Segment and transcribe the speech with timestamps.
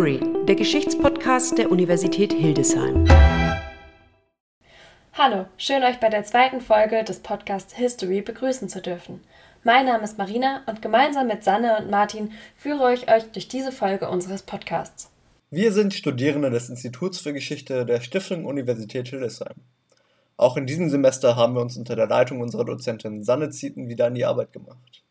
[0.00, 3.06] History, der Geschichtspodcast der Universität Hildesheim.
[5.12, 9.20] Hallo, schön euch bei der zweiten Folge des Podcasts History begrüßen zu dürfen.
[9.62, 13.72] Mein Name ist Marina und gemeinsam mit Sanne und Martin führe ich euch durch diese
[13.72, 15.10] Folge unseres Podcasts.
[15.50, 19.56] Wir sind Studierende des Instituts für Geschichte der Stiftung Universität Hildesheim.
[20.38, 24.06] Auch in diesem Semester haben wir uns unter der Leitung unserer Dozentin Sanne Zieten wieder
[24.06, 25.02] an die Arbeit gemacht.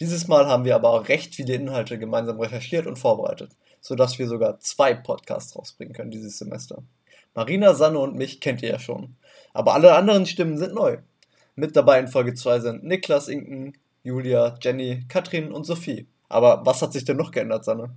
[0.00, 3.52] Dieses Mal haben wir aber auch recht viele Inhalte gemeinsam recherchiert und vorbereitet,
[3.82, 6.82] sodass wir sogar zwei Podcasts rausbringen können dieses Semester.
[7.34, 9.16] Marina, Sanne und mich kennt ihr ja schon.
[9.52, 10.98] Aber alle anderen Stimmen sind neu.
[11.54, 16.06] Mit dabei in Folge 2 sind Niklas Inken, Julia, Jenny, Katrin und Sophie.
[16.28, 17.94] Aber was hat sich denn noch geändert, Sanne?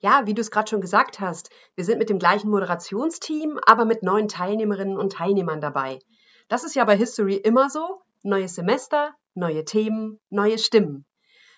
[0.00, 3.84] Ja, wie du es gerade schon gesagt hast, wir sind mit dem gleichen Moderationsteam, aber
[3.84, 6.00] mit neuen Teilnehmerinnen und Teilnehmern dabei.
[6.48, 8.02] Das ist ja bei History immer so.
[8.24, 11.04] Neues Semester, neue Themen, neue Stimmen.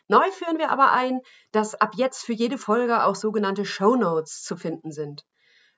[0.08, 4.42] Neu führen wir aber ein, dass ab jetzt für jede Folge auch sogenannte Show Notes
[4.42, 5.24] zu finden sind.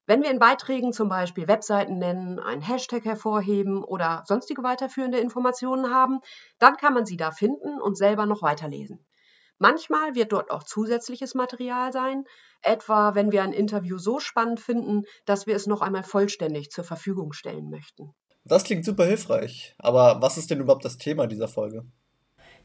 [0.07, 5.93] Wenn wir in Beiträgen zum Beispiel Webseiten nennen, einen Hashtag hervorheben oder sonstige weiterführende Informationen
[5.93, 6.21] haben,
[6.59, 9.05] dann kann man sie da finden und selber noch weiterlesen.
[9.59, 12.25] Manchmal wird dort auch zusätzliches Material sein,
[12.63, 16.85] etwa wenn wir ein Interview so spannend finden, dass wir es noch einmal vollständig zur
[16.85, 18.13] Verfügung stellen möchten.
[18.45, 19.75] Das klingt super hilfreich.
[19.79, 21.85] Aber was ist denn überhaupt das Thema dieser Folge?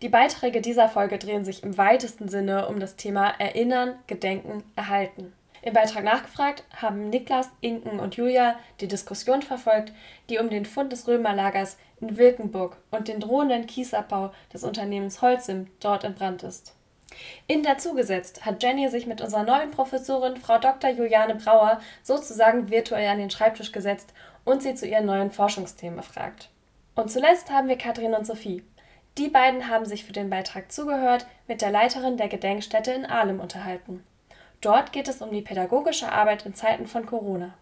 [0.02, 5.32] Die Beiträge dieser Folge drehen sich im weitesten Sinne um das Thema Erinnern, Gedenken, Erhalten.
[5.62, 9.94] Im Beitrag nachgefragt haben Niklas, Inken und Julia die Diskussion verfolgt,
[10.28, 15.68] die um den Fund des Römerlagers in Wilkenburg und den drohenden Kiesabbau des Unternehmens Holzim
[15.80, 16.74] dort entbrannt ist.
[17.46, 20.90] In dazugesetzt hat Jenny sich mit unserer neuen Professorin Frau Dr.
[20.90, 26.50] Juliane Brauer sozusagen virtuell an den Schreibtisch gesetzt und sie zu ihren neuen Forschungsthemen befragt.
[26.96, 28.64] Und zuletzt haben wir Katrin und Sophie,
[29.18, 33.40] die beiden haben sich für den Beitrag zugehört, mit der Leiterin der Gedenkstätte in Ahlem
[33.40, 34.04] unterhalten.
[34.62, 37.54] Dort geht es um die pädagogische Arbeit in Zeiten von Corona.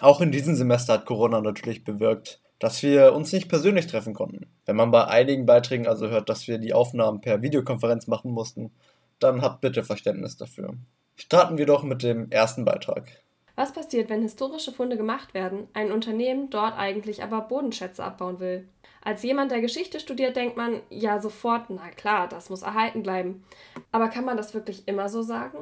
[0.00, 4.46] Auch in diesem Semester hat Corona natürlich bewirkt, dass wir uns nicht persönlich treffen konnten.
[4.66, 8.70] Wenn man bei einigen Beiträgen also hört, dass wir die Aufnahmen per Videokonferenz machen mussten,
[9.18, 10.74] dann habt bitte Verständnis dafür.
[11.16, 13.08] Starten wir doch mit dem ersten Beitrag.
[13.56, 18.68] Was passiert, wenn historische Funde gemacht werden, ein Unternehmen dort eigentlich aber Bodenschätze abbauen will?
[19.04, 23.44] Als jemand, der Geschichte studiert, denkt man ja sofort, na klar, das muss erhalten bleiben.
[23.92, 25.58] Aber kann man das wirklich immer so sagen?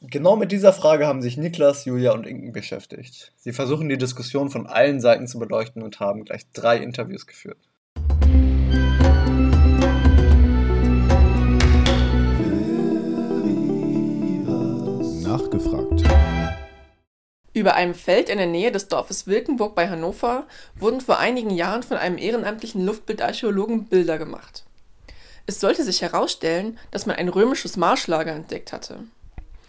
[0.00, 3.32] Genau mit dieser Frage haben sich Niklas, Julia und Inken beschäftigt.
[3.36, 7.58] Sie versuchen die Diskussion von allen Seiten zu beleuchten und haben gleich drei Interviews geführt.
[17.58, 20.46] Über einem Feld in der Nähe des Dorfes Wilkenburg bei Hannover
[20.76, 24.62] wurden vor einigen Jahren von einem ehrenamtlichen Luftbildarchäologen Bilder gemacht.
[25.44, 29.00] Es sollte sich herausstellen, dass man ein römisches Marschlager entdeckt hatte.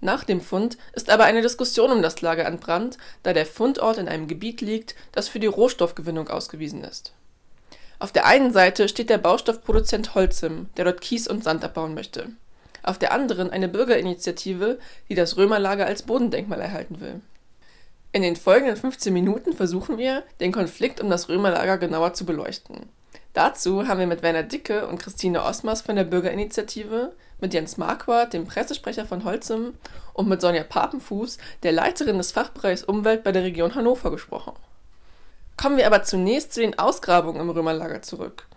[0.01, 4.07] Nach dem Fund ist aber eine Diskussion um das Lager entbrannt, da der Fundort in
[4.07, 7.13] einem Gebiet liegt, das für die Rohstoffgewinnung ausgewiesen ist.
[7.97, 12.27] Auf der einen Seite steht der Baustoffproduzent Holcim, der dort Kies und Sand abbauen möchte.
[12.83, 14.77] Auf der anderen eine Bürgerinitiative,
[15.09, 17.21] die das Römerlager als Bodendenkmal erhalten will.
[18.11, 22.89] In den folgenden 15 Minuten versuchen wir, den Konflikt um das Römerlager genauer zu beleuchten.
[23.33, 28.33] Dazu haben wir mit Werner Dicke und Christine Osmers von der Bürgerinitiative, mit Jens Marquardt,
[28.33, 29.75] dem Pressesprecher von Holzim,
[30.13, 34.53] und mit Sonja Papenfuß, der Leiterin des Fachbereichs Umwelt bei der Region Hannover, gesprochen.
[35.55, 38.47] Kommen wir aber zunächst zu den Ausgrabungen im Römerlager zurück.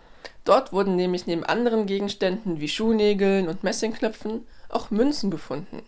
[0.44, 5.82] Dort wurden nämlich neben anderen Gegenständen wie Schuhnägeln und Messingknöpfen auch Münzen gefunden.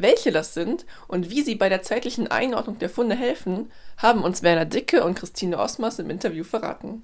[0.00, 4.44] Welche das sind und wie sie bei der zeitlichen Einordnung der Funde helfen, haben uns
[4.44, 7.02] Werner Dicke und Christine Osmers im Interview verraten.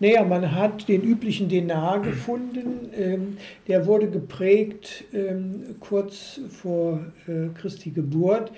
[0.00, 2.88] Naja, man hat den üblichen Denar gefunden.
[2.96, 3.36] Ähm,
[3.66, 8.52] der wurde geprägt ähm, kurz vor äh, Christi Geburt.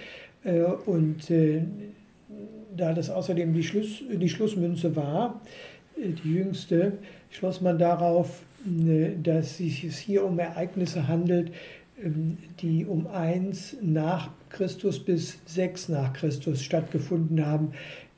[0.45, 1.63] Äh, und äh,
[2.77, 5.41] da das außerdem die, Schluss, die Schlussmünze war,
[5.97, 6.99] äh, die jüngste,
[7.31, 11.53] schloss man darauf, äh, dass sich es hier um Ereignisse handelt,
[12.61, 17.73] die um 1 nach Christus bis 6 nach Christus stattgefunden haben.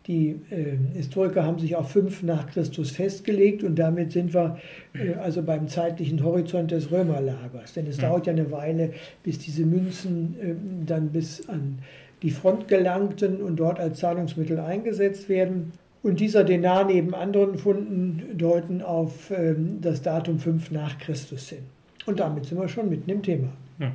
[0.07, 4.59] Die äh, Historiker haben sich auf 5 nach Christus festgelegt und damit sind wir
[4.95, 7.75] äh, also beim zeitlichen Horizont des Römerlagers.
[7.75, 8.09] Denn es ja.
[8.09, 8.93] dauert ja eine Weile,
[9.23, 10.55] bis diese Münzen äh,
[10.87, 11.79] dann bis an
[12.23, 15.73] die Front gelangten und dort als Zahlungsmittel eingesetzt werden.
[16.03, 21.63] Und dieser Denar neben anderen Funden deuten auf ähm, das Datum 5 nach Christus hin.
[22.07, 23.51] Und damit sind wir schon mitten im Thema.
[23.79, 23.93] Ja.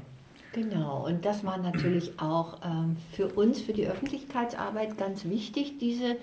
[0.53, 6.17] Genau, und das war natürlich auch ähm, für uns, für die Öffentlichkeitsarbeit ganz wichtig, diese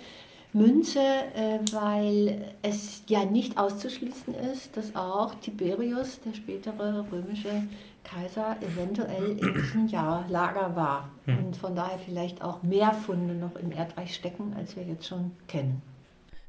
[0.53, 7.65] Münze, äh, weil es ja nicht auszuschließen ist, dass auch Tiberius, der spätere römische
[8.05, 11.11] Kaiser eventuell in diesem Jahr Lager war.
[11.25, 11.47] Hm.
[11.47, 15.33] Und von daher vielleicht auch mehr Funde noch im Erdreich stecken, als wir jetzt schon
[15.49, 15.83] kennen.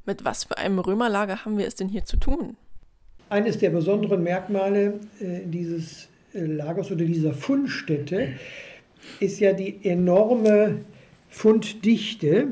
[0.06, 2.58] Mit was für einem Römerlager haben wir es denn hier zu tun?
[3.30, 8.30] Eines der besonderen Merkmale äh, dieses Lagers oder dieser Fundstätte
[9.20, 10.82] ist ja die enorme
[11.30, 12.48] Funddichte.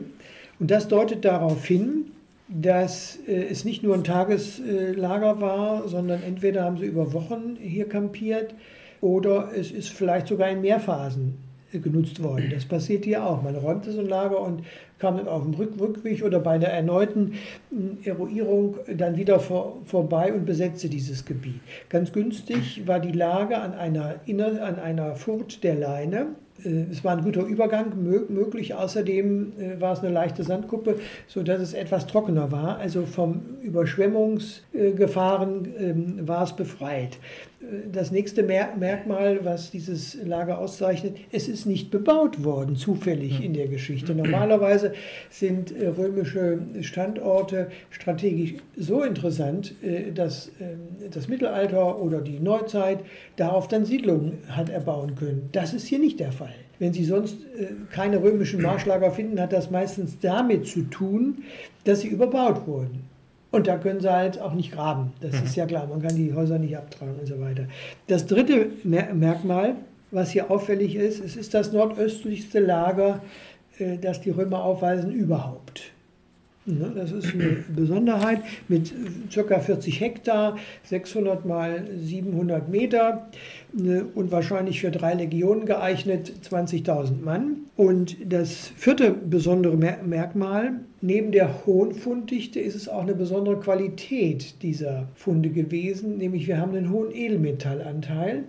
[0.59, 2.11] Und das deutet darauf hin,
[2.47, 7.87] dass äh, es nicht nur ein Tageslager war, sondern entweder haben sie über Wochen hier
[7.89, 8.53] kampiert
[9.01, 11.35] oder es ist vielleicht sogar in Mehrphasen
[11.71, 12.51] äh, genutzt worden.
[12.53, 13.41] Das passiert hier auch.
[13.41, 14.63] Man räumte so ein Lager und
[14.99, 17.33] kam dann auf dem Rück Rückweg oder bei einer erneuten
[18.03, 21.59] äh, Eruierung dann wieder vor, vorbei und besetzte dieses Gebiet.
[21.89, 26.27] Ganz günstig war die Lage an einer, Inner, an einer Furt der Leine.
[26.63, 28.73] Äh, Es war ein guter Übergang mö- möglich.
[28.75, 30.95] Außerdem äh, war es eine leichte Sandkuppe,
[31.27, 32.77] sodass es etwas trockener war.
[32.77, 37.17] Also vom Überschwemmungsgefahren ähm, war es befreit.
[37.93, 43.53] Das nächste Mer Merkmal, was dieses Lager auszeichnet, es ist nicht bebaut worden, zufällig in
[43.53, 44.13] der Geschichte.
[44.13, 44.82] Normalerweise
[45.29, 52.99] sind äh, römische Standorte strategisch so interessant, äh, dass ähm, das Mittelalter oder die Neuzeit
[53.37, 55.49] darauf dann Siedlungen hat erbauen können.
[55.51, 56.55] Das ist hier nicht der Fall.
[56.79, 61.43] Wenn Sie sonst äh, keine römischen Marschlager finden, hat das meistens damit zu tun,
[61.85, 63.03] dass sie überbaut wurden.
[63.51, 65.13] Und da können sie halt auch nicht graben.
[65.21, 65.85] Das ist ja klar.
[65.85, 67.67] Man kann die Häuser nicht abtragen und so weiter.
[68.07, 69.75] Das dritte Mer Merkmal,
[70.09, 73.21] was hier auffällig ist, es ist das nordöstlichste Lager,
[73.79, 75.91] äh, das die Römer aufweisen überhaupt.
[76.65, 78.39] Ne, Das ist eine Besonderheit
[78.69, 78.93] mit
[79.33, 79.59] ca.
[79.59, 83.27] 40 Hektar, 600 mal 700 Meter
[83.73, 87.57] ne, und wahrscheinlich für drei Legionen geeignet, 20.000 Mann.
[87.75, 93.59] Und das vierte besondere Mer- Merkmal, neben der hohen Funddichte ist es auch eine besondere
[93.59, 98.45] Qualität dieser Funde gewesen, nämlich wir haben einen hohen Edelmetallanteil,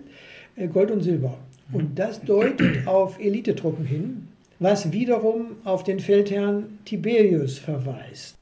[0.55, 1.37] äh, Gold und Silber.
[1.73, 4.24] Und das deutet auf Elitetruppen hin,
[4.59, 8.37] was wiederum auf den Feldherrn Tiberius verweist.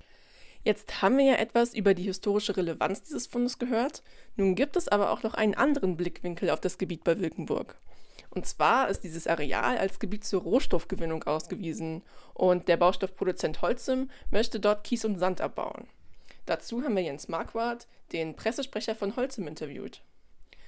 [0.64, 4.02] Jetzt haben wir ja etwas über die historische Relevanz dieses Fundes gehört.
[4.38, 7.78] Nun gibt es aber auch noch einen anderen Blickwinkel auf das Gebiet bei Wilkenburg.
[8.30, 12.02] Und zwar ist dieses Areal als Gebiet zur Rohstoffgewinnung ausgewiesen
[12.34, 15.86] und der Baustoffproduzent Holcim möchte dort Kies und Sand abbauen.
[16.46, 20.02] Dazu haben wir Jens Marquardt, den Pressesprecher von Holcim, interviewt.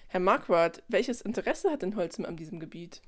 [0.07, 3.01] Herr Marquardt, welches Interesse hat denn Holcim an diesem Gebiet?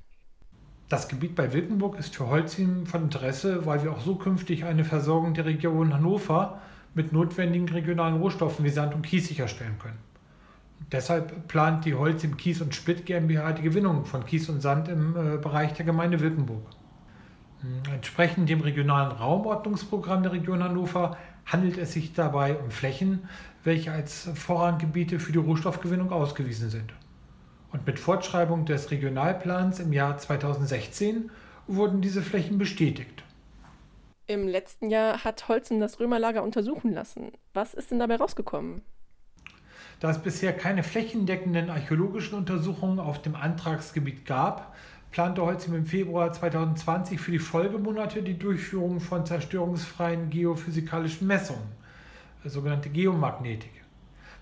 [0.89, 4.85] Das Gebiet bei Wilkenburg ist für Holcim von Interesse, weil wir auch so künftig eine
[4.85, 6.61] Versorgung der Region Hannover
[6.93, 9.97] mit notwendigen regionalen Rohstoffen wie Sand und Kies sicherstellen können.
[10.89, 15.15] Deshalb plant die Holcim Kies und Split GmbH die Gewinnung von Kies und Sand im
[15.17, 16.63] äh, Bereich der Gemeinde Wilkenburg.
[17.59, 23.27] Hm, Entsprechend dem regionalen Raumordnungsprogramm der Region Hannover handelt es sich dabei um Flächen,
[23.65, 26.93] welche als Vorranggebiete für die Rohstoffgewinnung ausgewiesen sind.
[27.71, 31.29] Und mit Fortschreibung des Regionalplans im Jahr 2016
[31.67, 33.23] wurden diese Flächen bestätigt.
[34.25, 37.31] Im letzten Jahr hat Holcim das Römerlager untersuchen lassen.
[37.53, 38.81] Was ist denn dabei rausgekommen?
[39.99, 44.75] Da es bisher keine flächendeckenden archäologischen Untersuchungen auf dem Antragsgebiet gab,
[45.11, 51.71] plante Holcim im Februar 2020 für die Folgemonate die Durchführung von zerstörungsfreien geophysikalischen Messungen,
[52.43, 53.76] sogenannte Geomagnetik.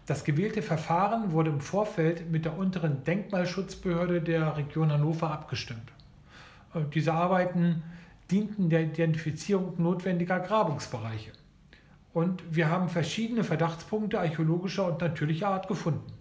[0.05, 5.91] Das gewählte Verfahren wurde im Vorfeld mit der unteren Denkmalschutzbehörde der Region Hannover abgestimmt.
[6.75, 7.81] Äh, Diese Arbeiten
[8.29, 11.31] dienten der Identifizierung notwendiger Grabungsbereiche.
[12.13, 16.13] Und wir haben verschiedene Verdachtspunkte archäologischer und natürlicher Art gefunden.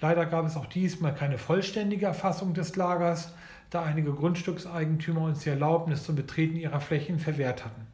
[0.00, 3.34] Leider gab es auch diesmal keine vollständige Erfassung des Lagers,
[3.70, 7.86] da einige Grundstückseigentümer uns die Erlaubnis zum Betreten ihrer Flächen verwehrt hatten.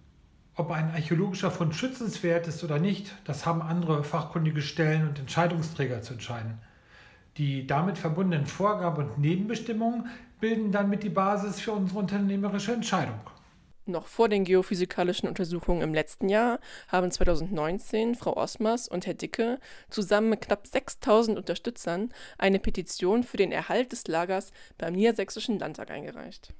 [0.57, 6.01] Ob ein archäologischer Fund schützenswert ist oder nicht, das haben andere fachkundige Stellen und Entscheidungsträger
[6.03, 6.61] zu entscheiden.
[7.39, 10.09] Die damit verbundenen Vorgaben und Nebenbestimmungen
[10.39, 13.19] bilden dann mit die Basis für unsere unternehmerische Entscheidung.
[13.87, 19.59] Noch vor den geophysikalischen Untersuchungen im letzten Jahr haben 2019 Frau Osmers und Herr Dicke
[19.91, 25.91] zusammen mit knapp 6000 Unterstützern eine Petition für den Erhalt des Lagers beim Niedersächsischen Landtag
[25.91, 26.55] eingereicht.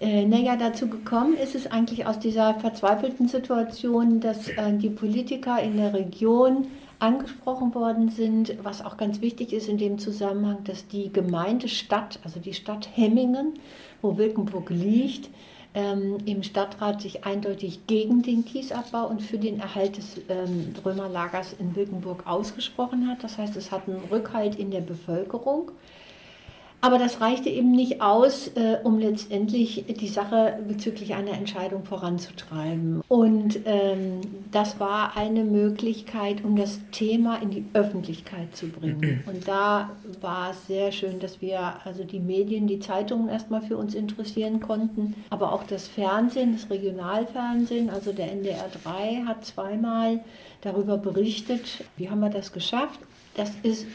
[0.00, 5.60] Äh, naja, dazu gekommen ist es eigentlich aus dieser verzweifelten Situation, dass äh, die Politiker
[5.60, 10.88] in der Region angesprochen worden sind, was auch ganz wichtig ist in dem Zusammenhang, dass
[10.88, 13.54] die Gemeindestadt, also die Stadt Hemmingen,
[14.00, 15.28] wo Wilkenburg liegt,
[15.74, 21.54] ähm, im Stadtrat sich eindeutig gegen den Kiesabbau und für den Erhalt des ähm, Römerlagers
[21.58, 23.22] in Wilkenburg ausgesprochen hat.
[23.22, 25.70] Das heißt, es hat einen Rückhalt in der Bevölkerung.
[26.82, 33.02] Aber das reichte eben nicht aus, äh, um letztendlich die Sache bezüglich einer Entscheidung voranzutreiben.
[33.06, 34.20] Und ähm,
[34.50, 39.22] das war eine Möglichkeit, um das Thema in die Öffentlichkeit zu bringen.
[39.26, 39.90] Und da
[40.22, 44.60] war es sehr schön, dass wir also die Medien, die Zeitungen erstmal für uns interessieren
[44.60, 50.20] konnten, aber auch das Fernsehen, das Regionalfernsehen, also der NDR 3 hat zweimal
[50.62, 53.00] darüber berichtet, wie haben wir das geschafft.
[53.34, 53.86] Das ist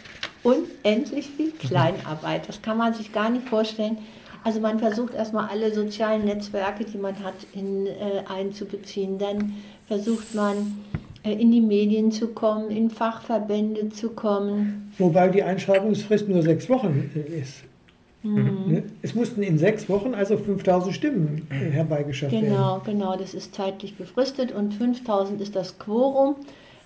[0.46, 2.48] unendlich viel Kleinarbeit.
[2.48, 3.98] Das kann man sich gar nicht vorstellen.
[4.44, 9.18] Also man versucht erstmal alle sozialen Netzwerke, die man hat, in, äh, einzubeziehen.
[9.18, 9.56] Dann
[9.88, 10.84] versucht man
[11.24, 14.92] äh, in die Medien zu kommen, in Fachverbände zu kommen.
[15.00, 17.64] Wobei die Einschreibungsfrist nur sechs Wochen äh, ist.
[18.22, 18.64] Mhm.
[18.68, 18.84] Ne?
[19.02, 22.82] Es mussten in sechs Wochen also 5000 Stimmen äh, herbeigeschafft genau, werden.
[22.86, 26.36] Genau, genau, das ist zeitlich befristet und 5000 ist das Quorum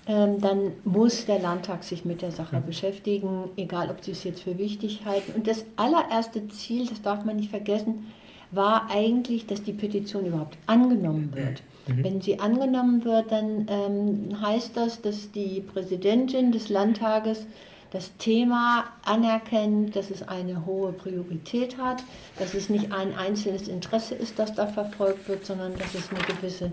[0.10, 4.58] dann muss der Landtag sich mit der Sache beschäftigen, egal ob sie es jetzt für
[4.58, 5.34] wichtig halten.
[5.36, 8.08] Und das allererste Ziel, das darf man nicht vergessen,
[8.50, 11.62] war eigentlich, dass die Petition überhaupt angenommen wird.
[11.88, 12.04] Mhm.
[12.04, 17.46] Wenn sie angenommen wird, dann ähm, heißt das, dass die Präsidentin des Landtages
[17.92, 22.04] das Thema anerkennt, dass es eine hohe Priorität hat,
[22.40, 26.22] dass es nicht ein einzelnes Interesse ist, das da verfolgt wird, sondern dass es eine
[26.22, 26.72] gewisse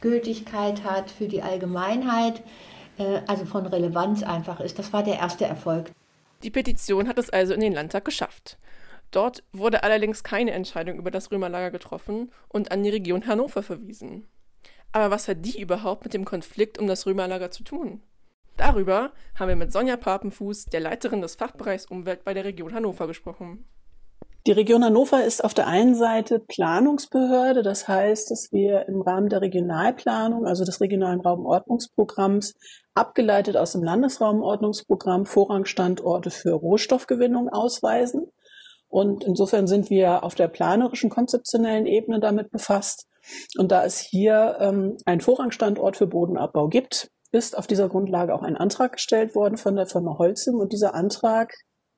[0.00, 2.42] Gültigkeit hat für die Allgemeinheit.
[2.98, 4.78] Äh, also von Relevanz einfach ist.
[4.78, 5.90] Das war der erste Erfolg.
[6.42, 8.58] Die Petition hat es also in den Landtag geschafft.
[9.10, 14.26] Dort wurde allerdings keine Entscheidung über das Römerlager getroffen und an die Region Hannover verwiesen.
[14.92, 18.02] Aber was hat die überhaupt mit dem Konflikt um das Römerlager zu tun?
[18.56, 23.06] Darüber haben wir mit Sonja Papenfuß, der Leiterin des Fachbereichs Umwelt bei der Region Hannover,
[23.06, 23.64] gesprochen.
[24.46, 29.28] Die Region Hannover ist auf der einen Seite Planungsbehörde, das heißt, dass wir im Rahmen
[29.28, 32.54] der Regionalplanung, also des regionalen Raumordnungsprogramms,
[32.94, 38.30] abgeleitet aus dem Landesraumordnungsprogramm Vorrangstandorte für Rohstoffgewinnung ausweisen.
[38.86, 43.08] Und insofern sind wir auf der planerischen, konzeptionellen Ebene damit befasst.
[43.58, 48.42] Und da es hier ähm, einen Vorrangstandort für Bodenabbau gibt, ist auf dieser Grundlage auch
[48.42, 50.54] ein Antrag gestellt worden von der Firma Holzim.
[50.60, 51.52] Und dieser Antrag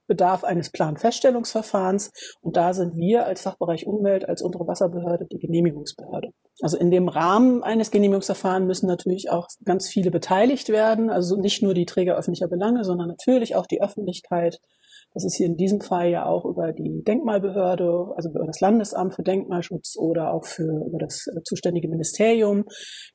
[0.08, 2.10] bedarf eines Planfeststellungsverfahrens.
[2.40, 6.30] Und da sind wir als Fachbereich Umwelt, als unsere Wasserbehörde die Genehmigungsbehörde.
[6.60, 11.10] Also in dem Rahmen eines Genehmigungsverfahrens müssen natürlich auch ganz viele beteiligt werden.
[11.10, 14.58] Also nicht nur die Träger öffentlicher Belange, sondern natürlich auch die Öffentlichkeit.
[15.14, 19.14] Das ist hier in diesem Fall ja auch über die Denkmalbehörde, also über das Landesamt
[19.14, 22.64] für Denkmalschutz oder auch für, über das zuständige Ministerium,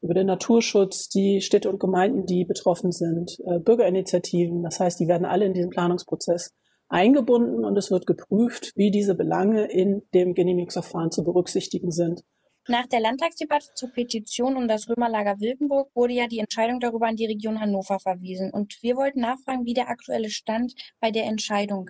[0.01, 4.63] über den Naturschutz, die Städte und Gemeinden, die betroffen sind, äh, Bürgerinitiativen.
[4.63, 6.51] Das heißt, die werden alle in diesem Planungsprozess
[6.93, 12.23] eingebunden und es wird geprüft, wie diese Belange in dem Genehmigungsverfahren zu berücksichtigen sind.
[12.69, 17.17] Nach der Landtagsdebatte zur Petition um das Römerlager Wilkenburg wurde ja die Entscheidung darüber an
[17.17, 18.51] die Region Hannover verwiesen.
[18.51, 21.89] Und wir wollten nachfragen, wie der aktuelle Stand bei der Entscheidung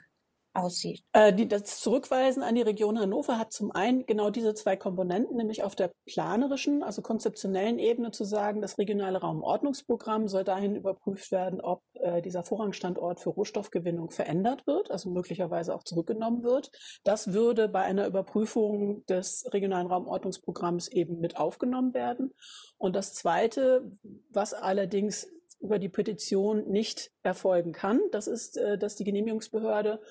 [0.53, 1.03] aussieht.
[1.13, 5.63] Äh, das Zurückweisen an die Region Hannover hat zum einen genau diese zwei Komponenten, nämlich
[5.63, 11.59] auf der planerischen, also konzeptionellen Ebene zu sagen, das regionale Raumordnungsprogramm soll dahin überprüft werden,
[11.61, 16.71] ob äh, dieser Vorrangstandort für Rohstoffgewinnung verändert wird, also möglicherweise auch zurückgenommen wird.
[17.03, 22.33] Das würde bei einer Überprüfung des regionalen Raumordnungsprogramms eben mit aufgenommen werden.
[22.77, 23.91] Und das Zweite,
[24.29, 25.27] was allerdings
[25.63, 30.01] über die Petition nicht erfolgen kann, das ist, äh, dass die Genehmigungsbehörde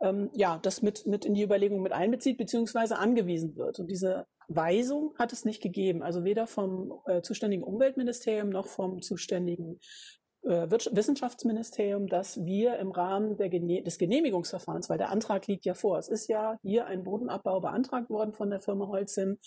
[0.00, 3.78] ähm, ja, das mit, mit in die Überlegung mit einbezieht, beziehungsweise angewiesen wird.
[3.78, 6.02] Und diese Weisung hat es nicht gegeben.
[6.02, 9.78] Also weder vom äh, zuständigen Umweltministerium noch vom zuständigen
[10.42, 16.08] Wissenschaftsministerium, dass wir im Rahmen Gene des Genehmigungsverfahrens, weil der Antrag liegt ja vor, es
[16.08, 19.38] ist ja hier ein Bodenabbau beantragt worden von der Firma Holzim,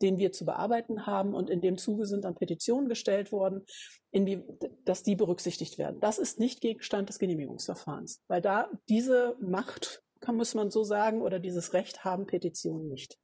[0.00, 3.66] den wir zu bearbeiten haben und in dem Zuge sind dann Petitionen gestellt worden,
[4.14, 4.42] die,
[4.84, 6.00] dass die berücksichtigt werden.
[6.00, 11.20] Das ist nicht Gegenstand des Genehmigungsverfahrens, weil da diese Macht, kann, muss man so sagen,
[11.22, 13.18] oder dieses Recht haben Petitionen nicht.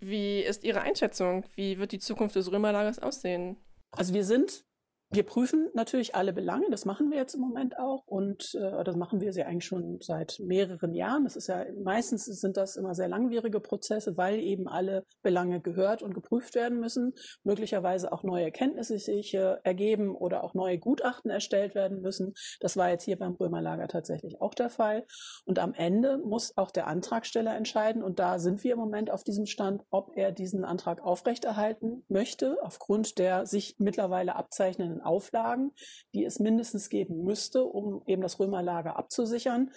[0.00, 1.44] Wie ist Ihre Einschätzung?
[1.54, 3.56] Wie wird die Zukunft des Römerlagers aussehen?
[3.92, 4.64] Also wir sind
[5.12, 8.96] wir prüfen natürlich alle Belange, das machen wir jetzt im Moment auch und äh, das
[8.96, 11.24] machen wir ja eigentlich schon seit mehreren Jahren.
[11.24, 16.02] Das ist ja meistens sind das immer sehr langwierige Prozesse, weil eben alle Belange gehört
[16.02, 21.30] und geprüft werden müssen, möglicherweise auch neue Erkenntnisse sich äh, ergeben oder auch neue Gutachten
[21.30, 22.34] erstellt werden müssen.
[22.60, 25.06] Das war jetzt hier beim Römerlager tatsächlich auch der Fall.
[25.44, 29.24] Und am Ende muss auch der Antragsteller entscheiden und da sind wir im Moment auf
[29.24, 35.72] diesem Stand, ob er diesen Antrag aufrechterhalten möchte aufgrund der sich mittlerweile abzeichnenden Auflagen,
[36.14, 39.70] die es mindestens geben müsste, um eben das Römerlager abzusichern,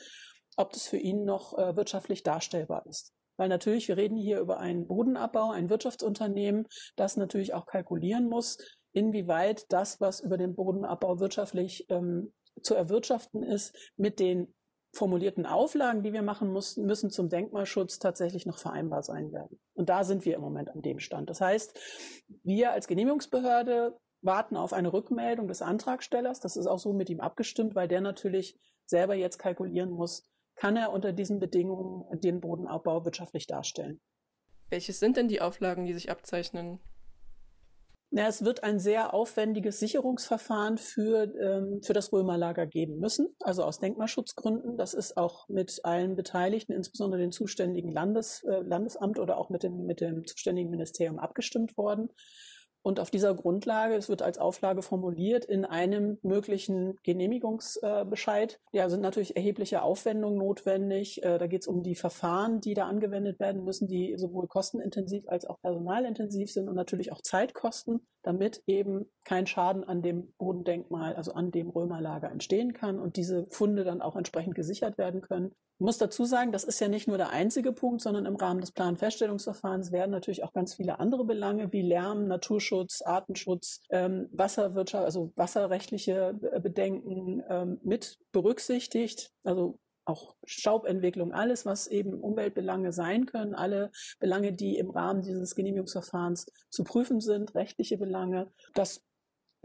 [0.58, 3.13] ob das für ihn noch äh, wirtschaftlich darstellbar ist.
[3.38, 8.58] Weil natürlich, wir reden hier über einen Bodenabbau, ein Wirtschaftsunternehmen, das natürlich auch kalkulieren muss,
[8.92, 14.53] inwieweit das, was über den Bodenabbau wirtschaftlich ähm, zu erwirtschaften ist, mit den
[14.96, 19.60] formulierten Auflagen, die wir machen müssen, müssen zum Denkmalschutz tatsächlich noch vereinbar sein werden.
[19.74, 21.32] Und da sind wir im Moment an dem Stand.
[21.32, 21.80] Das heißt,
[22.44, 26.39] wir als Genehmigungsbehörde warten auf eine Rückmeldung des Antragstellers.
[26.39, 30.75] Das ist auch so mit ihm abgestimmt, weil der natürlich selber jetzt kalkulieren muss, kann
[30.75, 34.00] er unter diesen Bedingungen den Bodenabbau wirtschaftlich darstellen.
[34.70, 36.80] Welches sind denn die Auflagen, die sich abzeichnen?
[38.15, 43.63] Na, es wird ein sehr aufwendiges Sicherungsverfahren für, ähm, für das Römerlager geben müssen, also
[43.63, 44.77] aus Denkmalschutzgründen.
[44.77, 49.63] Das ist auch mit allen Beteiligten, insbesondere dem zuständigen Landes, äh, Landesamt oder auch mit
[49.63, 52.10] dem, mit dem zuständigen Ministerium abgestimmt worden.
[52.84, 59.02] Und auf dieser Grundlage, es wird als Auflage formuliert, in einem möglichen Genehmigungsbescheid, ja, sind
[59.02, 61.24] natürlich erhebliche Aufwendungen notwendig.
[61.24, 65.30] Äh, da geht es um die Verfahren, die da angewendet werden müssen, die sowohl kostenintensiv
[65.30, 71.16] als auch personalintensiv sind und natürlich auch Zeitkosten, damit eben kein Schaden an dem Bodendenkmal,
[71.16, 75.56] also an dem Römerlager entstehen kann und diese Funde dann auch entsprechend gesichert werden können.
[75.75, 78.62] Ich muss dazu sagen, das ist ja nicht nur der einzige Punkt, sondern im Rahmen
[78.62, 85.03] des Planfeststellungsverfahrens werden natürlich auch ganz viele andere Belange wie Lärm, Naturschutz, Artenschutz, ähm, Wasserwirtschaft,
[85.03, 89.32] also wasserrechtliche Bedenken ähm, mit berücksichtigt.
[89.44, 95.56] Also auch Staubentwicklung, alles, was eben Umweltbelange sein können, alle Belange, die im Rahmen dieses
[95.56, 98.51] Genehmigungsverfahrens zu prüfen sind, rechtliche Belange.
[98.74, 99.01] Das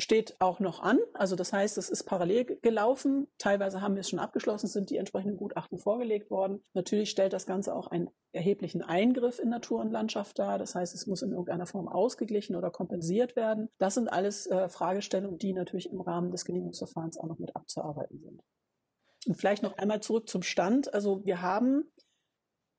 [0.01, 0.99] steht auch noch an.
[1.13, 3.27] Also das heißt, es ist parallel gelaufen.
[3.39, 6.63] Teilweise haben wir es schon abgeschlossen, sind die entsprechenden Gutachten vorgelegt worden.
[6.73, 10.59] Natürlich stellt das Ganze auch einen erheblichen Eingriff in Natur und Landschaft dar.
[10.59, 13.69] Das heißt, es muss in irgendeiner Form ausgeglichen oder kompensiert werden.
[13.79, 18.21] Das sind alles äh, Fragestellungen, die natürlich im Rahmen des Genehmigungsverfahrens auch noch mit abzuarbeiten
[18.21, 18.43] sind.
[19.27, 20.95] Und vielleicht noch einmal zurück zum Stand.
[20.95, 21.91] Also wir haben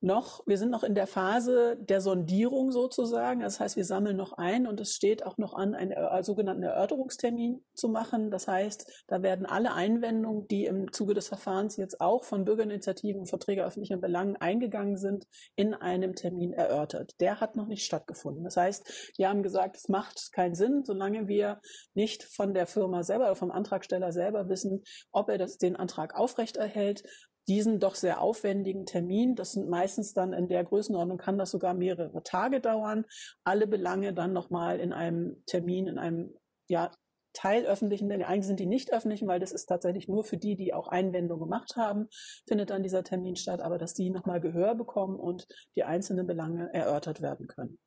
[0.00, 3.40] noch, wir sind noch in der Phase der Sondierung sozusagen.
[3.40, 6.62] Das heißt, wir sammeln noch ein und es steht auch noch an, einen äh, sogenannten
[6.62, 8.30] Erörterungstermin zu machen.
[8.30, 13.20] Das heißt, da werden alle Einwendungen, die im Zuge des Verfahrens jetzt auch von Bürgerinitiativen
[13.20, 17.20] und Verträge öffentlicher Belangen eingegangen sind, in einem Termin erörtert.
[17.20, 18.44] Der hat noch nicht stattgefunden.
[18.44, 21.60] Das heißt, wir haben gesagt, es macht keinen Sinn, solange wir
[21.94, 26.14] nicht von der Firma selber oder vom Antragsteller selber wissen, ob er das, den Antrag
[26.14, 27.02] aufrechterhält,
[27.48, 31.74] diesen doch sehr aufwendigen Termin, das sind meistens dann in der Größenordnung, kann das sogar
[31.74, 33.04] mehrere Tage dauern,
[33.44, 36.34] alle Belange dann nochmal in einem Termin, in einem
[36.68, 36.90] ja,
[37.32, 40.74] teilöffentlichen, denn eigentlich sind die nicht öffentlichen, weil das ist tatsächlich nur für die, die
[40.74, 42.08] auch Einwendungen gemacht haben,
[42.46, 46.72] findet dann dieser Termin statt, aber dass die nochmal Gehör bekommen und die einzelnen Belange
[46.72, 47.78] erörtert werden können.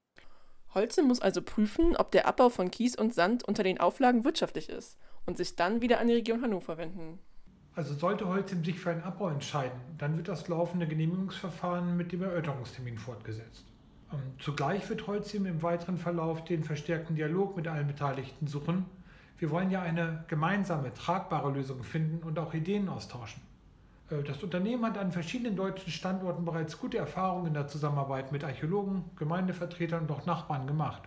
[0.73, 4.69] Holze muss also prüfen, ob der Abbau von Kies und Sand unter den Auflagen wirtschaftlich
[4.69, 7.19] ist und sich dann wieder an die Region Hannover wenden.
[7.75, 12.21] Also sollte Holcim sich für einen Abbau entscheiden, dann wird das laufende Genehmigungsverfahren mit dem
[12.21, 13.65] Erörterungstermin fortgesetzt.
[14.12, 18.86] Ähm, zugleich wird Holcim im weiteren Verlauf den verstärkten Dialog mit allen Beteiligten suchen.
[19.39, 23.41] Wir wollen ja eine gemeinsame, tragbare Lösung finden und auch Ideen austauschen.
[24.12, 28.43] Äh, das Unternehmen hat an verschiedenen deutschen Standorten bereits gute Erfahrungen in der Zusammenarbeit mit
[28.43, 31.01] Archäologen, Gemeindevertretern und auch Nachbarn gemacht.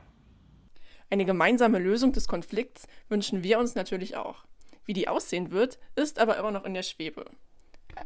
[1.10, 4.44] Eine gemeinsame Lösung des Konflikts wünschen wir uns natürlich auch.
[4.86, 7.24] Wie die aussehen wird, ist aber immer noch in der Schwebe.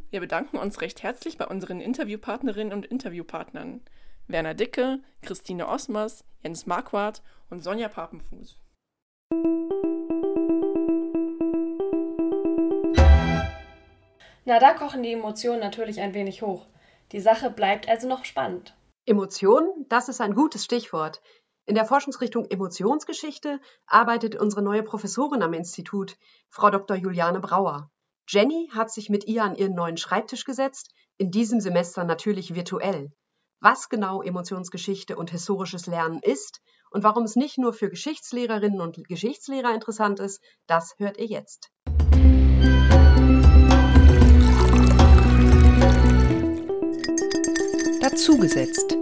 [0.09, 3.81] Wir bedanken uns recht herzlich bei unseren Interviewpartnerinnen und Interviewpartnern.
[4.27, 8.57] Werner Dicke, Christine Osmers, Jens Marquardt und Sonja Papenfuß.
[14.45, 16.65] Na, da kochen die Emotionen natürlich ein wenig hoch.
[17.11, 18.75] Die Sache bleibt also noch spannend.
[19.05, 21.21] Emotionen, das ist ein gutes Stichwort.
[21.67, 26.17] In der Forschungsrichtung Emotionsgeschichte arbeitet unsere neue Professorin am Institut,
[26.49, 26.97] Frau Dr.
[26.97, 27.91] Juliane Brauer.
[28.27, 33.11] Jenny hat sich mit ihr an ihren neuen Schreibtisch gesetzt, in diesem Semester natürlich virtuell.
[33.59, 39.07] Was genau Emotionsgeschichte und historisches Lernen ist und warum es nicht nur für Geschichtslehrerinnen und
[39.07, 41.69] Geschichtslehrer interessant ist, das hört ihr jetzt.
[48.01, 48.97] Dazugesetzt.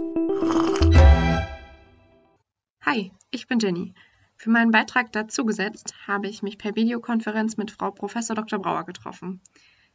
[2.86, 3.92] Hi, ich bin Jenny.
[4.36, 8.14] Für meinen Beitrag dazugesetzt habe ich mich per Videokonferenz mit Frau Prof.
[8.14, 8.58] Dr.
[8.58, 9.42] Brauer getroffen.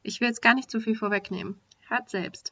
[0.04, 1.60] Ich will jetzt gar nicht zu viel vorwegnehmen.
[1.88, 2.52] Hört selbst.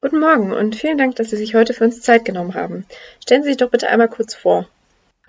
[0.00, 2.84] Guten Morgen und vielen Dank, dass Sie sich heute für uns Zeit genommen haben.
[3.22, 4.68] Stellen Sie sich doch bitte einmal kurz vor.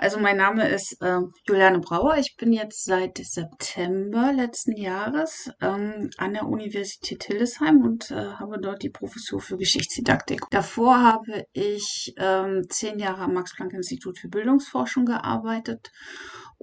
[0.03, 2.17] Also mein Name ist äh, Juliane Brauer.
[2.17, 8.59] Ich bin jetzt seit September letzten Jahres ähm, an der Universität Hildesheim und äh, habe
[8.59, 10.41] dort die Professur für Geschichtsdidaktik.
[10.51, 15.89] Davor habe ich ähm, zehn Jahre am Max-Planck-Institut für Bildungsforschung gearbeitet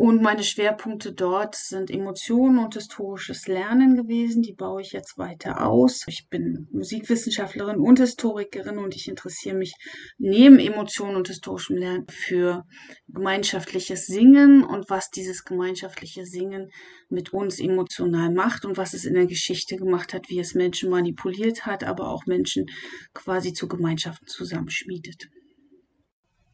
[0.01, 4.41] Und meine Schwerpunkte dort sind Emotionen und historisches Lernen gewesen.
[4.41, 6.05] Die baue ich jetzt weiter aus.
[6.09, 9.75] Ich bin Musikwissenschaftlerin und Historikerin und ich interessiere mich
[10.17, 12.65] neben Emotionen und historischem Lernen für
[13.09, 16.71] gemeinschaftliches Singen und was dieses gemeinschaftliche Singen
[17.11, 20.89] mit uns emotional macht und was es in der Geschichte gemacht hat, wie es Menschen
[20.89, 22.71] manipuliert hat, aber auch Menschen
[23.13, 25.29] quasi zu Gemeinschaften zusammenschmiedet.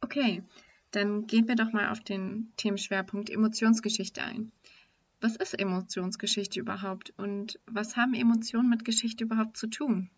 [0.00, 0.42] Okay,
[0.96, 4.50] dann gehen wir doch mal auf den Themenschwerpunkt Emotionsgeschichte ein.
[5.20, 10.10] Was ist Emotionsgeschichte überhaupt und was haben Emotionen mit Geschichte überhaupt zu tun?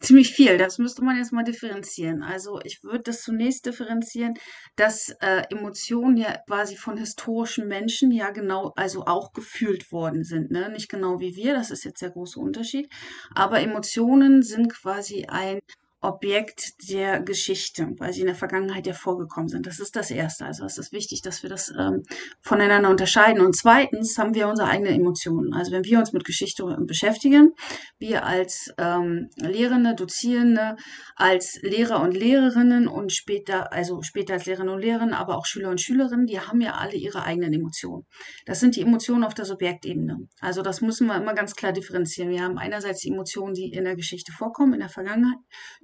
[0.00, 2.22] Ziemlich viel, das müsste man jetzt mal differenzieren.
[2.22, 4.34] Also ich würde das zunächst differenzieren,
[4.76, 10.52] dass äh, Emotionen ja quasi von historischen Menschen ja genau, also auch gefühlt worden sind.
[10.52, 10.68] Ne?
[10.68, 12.88] Nicht genau wie wir, das ist jetzt der große Unterschied.
[13.34, 15.58] Aber Emotionen sind quasi ein
[16.00, 19.66] Objekt der Geschichte, weil sie in der Vergangenheit ja vorgekommen sind.
[19.66, 20.44] Das ist das Erste.
[20.44, 22.04] Also es ist wichtig, dass wir das ähm,
[22.40, 23.44] voneinander unterscheiden.
[23.44, 25.52] Und zweitens haben wir unsere eigenen Emotionen.
[25.52, 27.52] Also wenn wir uns mit Geschichte beschäftigen,
[27.98, 30.76] wir als ähm, Lehrende, Dozierende,
[31.16, 35.70] als Lehrer und Lehrerinnen und später, also später als Lehrerinnen und Lehrer, aber auch Schüler
[35.70, 38.04] und Schülerinnen, die haben ja alle ihre eigenen Emotionen.
[38.46, 40.16] Das sind die Emotionen auf der Subjektebene.
[40.40, 42.30] Also das müssen wir immer ganz klar differenzieren.
[42.30, 45.38] Wir haben einerseits die Emotionen, die in der Geschichte vorkommen, in der Vergangenheit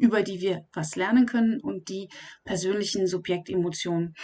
[0.05, 2.09] über die wir was lernen können und die
[2.45, 4.15] persönlichen Subjektemotionen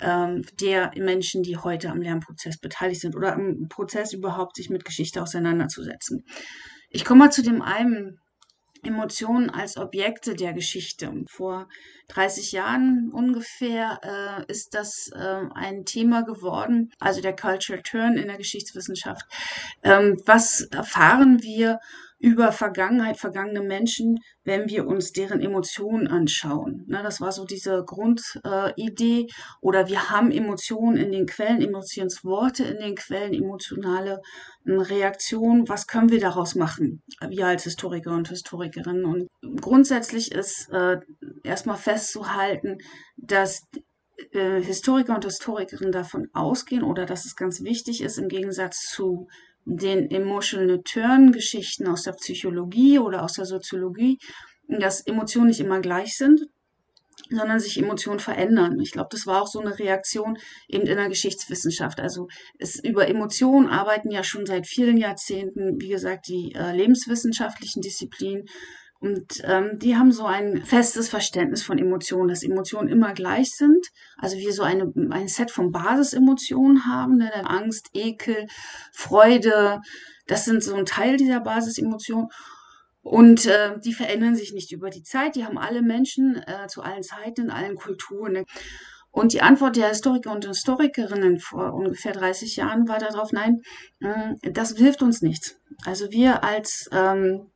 [0.00, 4.84] ähm, der Menschen, die heute am Lernprozess beteiligt sind oder am Prozess überhaupt, sich mit
[4.84, 6.24] Geschichte auseinanderzusetzen.
[6.90, 8.20] Ich komme mal zu dem einen
[8.82, 11.12] Emotionen als Objekte der Geschichte.
[11.28, 11.68] Vor
[12.08, 18.28] 30 Jahren ungefähr äh, ist das äh, ein Thema geworden, also der Cultural Turn in
[18.28, 19.24] der Geschichtswissenschaft.
[19.82, 21.78] Ähm, was erfahren wir
[22.20, 26.84] über Vergangenheit, vergangene Menschen, wenn wir uns deren Emotionen anschauen.
[26.86, 29.22] Ne, das war so diese Grundidee.
[29.22, 29.26] Äh,
[29.62, 34.20] Oder wir haben Emotionen in den Quellen, Emotionsworte in den Quellen, emotionale
[34.66, 35.66] äh, Reaktionen.
[35.68, 39.06] Was können wir daraus machen, wir als Historiker und Historikerinnen?
[39.06, 39.28] Und
[39.60, 40.98] grundsätzlich ist äh,
[41.42, 42.76] erstmal festzuhalten,
[43.16, 43.62] dass
[44.32, 49.28] äh, Historiker und Historikerinnen davon ausgehen oder dass es ganz wichtig ist, im Gegensatz zu
[49.64, 54.18] den Emotional Turn Geschichten aus der Psychologie oder aus der Soziologie,
[54.68, 56.40] dass Emotionen nicht immer gleich sind,
[57.28, 58.80] sondern sich Emotionen verändern.
[58.80, 62.00] Ich glaube, das war auch so eine Reaktion eben in der Geschichtswissenschaft.
[62.00, 67.82] Also es, über Emotionen arbeiten ja schon seit vielen Jahrzehnten, wie gesagt, die äh, lebenswissenschaftlichen
[67.82, 68.46] Disziplinen
[69.00, 73.86] und ähm, die haben so ein festes Verständnis von Emotionen, dass Emotionen immer gleich sind.
[74.18, 77.30] Also wir so eine, ein Set von Basisemotionen haben, ne?
[77.48, 78.46] Angst, Ekel,
[78.92, 79.80] Freude,
[80.26, 82.28] das sind so ein Teil dieser Basisemotionen.
[83.00, 85.34] Und äh, die verändern sich nicht über die Zeit.
[85.34, 88.32] Die haben alle Menschen äh, zu allen Zeiten, in allen Kulturen.
[88.32, 88.44] Ne?
[89.10, 93.62] Und die Antwort der Historiker und Historikerinnen vor ungefähr 30 Jahren war darauf, nein,
[94.00, 95.58] mh, das hilft uns nichts.
[95.86, 97.50] Also wir als ähm,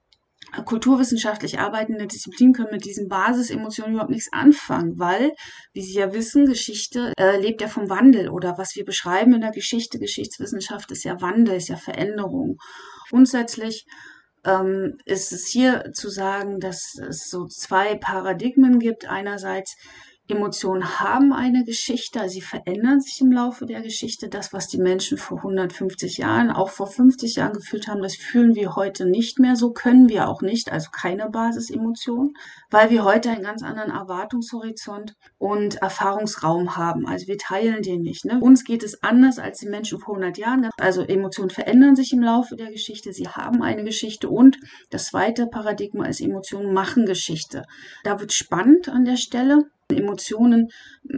[0.64, 5.32] kulturwissenschaftlich arbeitende Disziplin können mit diesen Basisemotionen überhaupt nichts anfangen, weil,
[5.72, 9.40] wie Sie ja wissen, Geschichte äh, lebt ja vom Wandel oder was wir beschreiben in
[9.40, 12.58] der Geschichte, Geschichtswissenschaft ist ja Wandel, ist ja Veränderung.
[13.10, 13.86] Grundsätzlich
[14.44, 19.08] ähm, ist es hier zu sagen, dass es so zwei Paradigmen gibt.
[19.08, 19.76] Einerseits
[20.26, 24.30] Emotionen haben eine Geschichte, sie verändern sich im Laufe der Geschichte.
[24.30, 28.54] Das, was die Menschen vor 150 Jahren, auch vor 50 Jahren gefühlt haben, das fühlen
[28.54, 32.32] wir heute nicht mehr so, können wir auch nicht, also keine Basisemotion,
[32.70, 37.06] weil wir heute einen ganz anderen Erwartungshorizont und Erfahrungsraum haben.
[37.06, 38.24] Also wir teilen den nicht.
[38.24, 38.40] Ne?
[38.40, 40.70] Uns geht es anders als die Menschen vor 100 Jahren.
[40.78, 44.56] Also Emotionen verändern sich im Laufe der Geschichte, sie haben eine Geschichte und
[44.88, 47.64] das zweite Paradigma ist, Emotionen machen Geschichte.
[48.04, 50.68] Da wird spannend an der Stelle Emotionen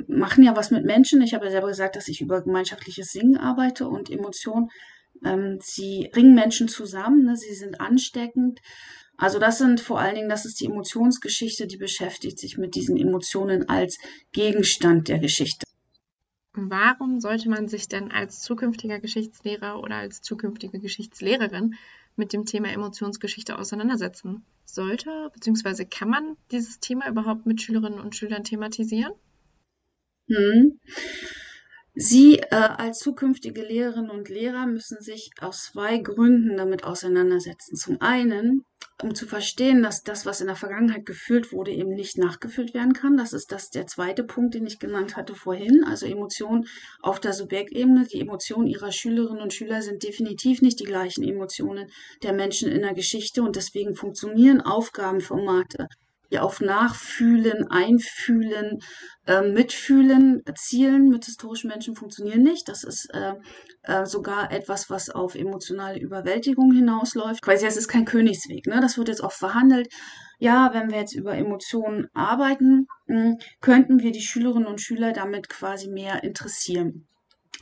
[0.09, 1.23] machen ja was mit Menschen.
[1.23, 4.69] Ich habe ja selber gesagt, dass ich über gemeinschaftliches Singen arbeite und Emotionen,
[5.25, 7.37] ähm, sie bringen Menschen zusammen, ne?
[7.37, 8.61] sie sind ansteckend.
[9.17, 12.97] Also das sind vor allen Dingen, das ist die Emotionsgeschichte, die beschäftigt sich mit diesen
[12.97, 13.99] Emotionen als
[14.33, 15.65] Gegenstand der Geschichte.
[16.53, 21.75] Warum sollte man sich denn als zukünftiger Geschichtslehrer oder als zukünftige Geschichtslehrerin
[22.17, 24.45] mit dem Thema Emotionsgeschichte auseinandersetzen?
[24.65, 25.85] Sollte bzw.
[25.85, 29.13] kann man dieses Thema überhaupt mit Schülerinnen und Schülern thematisieren?
[30.29, 30.81] Hm.
[31.99, 37.75] Sie äh, als zukünftige Lehrerinnen und Lehrer müssen sich aus zwei Gründen damit auseinandersetzen.
[37.75, 38.67] Zum einen,
[39.03, 42.93] um zu verstehen, dass das, was in der Vergangenheit gefühlt wurde, eben nicht nachgefühlt werden
[42.93, 43.17] kann.
[43.17, 45.85] Das ist das der zweite Punkt, den ich genannt hatte vorhin.
[45.85, 46.67] Also Emotionen
[47.01, 48.07] auf der Subjektebene.
[48.13, 51.91] Die Emotionen ihrer Schülerinnen und Schüler sind definitiv nicht die gleichen Emotionen
[52.23, 55.89] der Menschen in der Geschichte und deswegen funktionieren Aufgabenformate
[56.31, 58.81] die auf Nachfühlen, Einfühlen,
[59.27, 62.69] äh, Mitfühlen zielen mit historischen Menschen funktionieren nicht.
[62.69, 63.35] Das ist äh,
[63.83, 67.43] äh, sogar etwas, was auf emotionale Überwältigung hinausläuft.
[67.43, 68.67] Quasi, es ist kein Königsweg.
[68.67, 68.81] Ne?
[68.81, 69.89] Das wird jetzt oft verhandelt.
[70.39, 75.13] Ja, wenn wir jetzt über Emotionen arbeiten, mh, hm, könnten wir die Schülerinnen und Schüler
[75.13, 77.07] damit quasi mehr interessieren.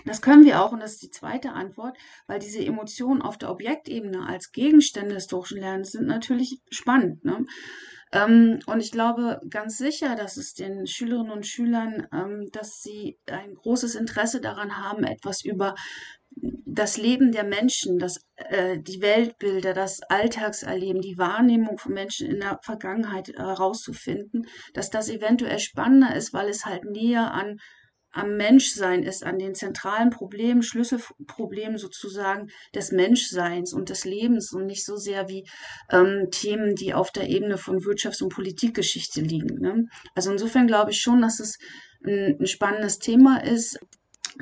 [0.04, 1.96] Das können wir auch, und das ist die zweite Antwort,
[2.26, 7.24] weil diese Emotionen auf der Objektebene als Gegenstände historischen Lernens sind natürlich spannend.
[7.24, 7.46] Ne?
[8.14, 13.18] Ähm, und ich glaube ganz sicher, dass es den Schülerinnen und Schülern, ähm, dass sie
[13.26, 15.74] ein großes Interesse daran haben, etwas über
[16.36, 22.40] das Leben der Menschen, das, äh, die Weltbilder, das Alltagserleben, die Wahrnehmung von Menschen in
[22.40, 27.58] der Vergangenheit herauszufinden, äh, dass das eventuell spannender ist, weil es halt näher an
[28.14, 34.66] am Menschsein ist, an den zentralen Problemen, Schlüsselproblemen sozusagen des Menschseins und des Lebens und
[34.66, 35.46] nicht so sehr wie
[35.90, 39.60] ähm, Themen, die auf der Ebene von Wirtschafts- und Politikgeschichte liegen.
[39.60, 39.86] Ne?
[40.14, 41.58] Also insofern glaube ich schon, dass es
[42.04, 43.78] ein, ein spannendes Thema ist.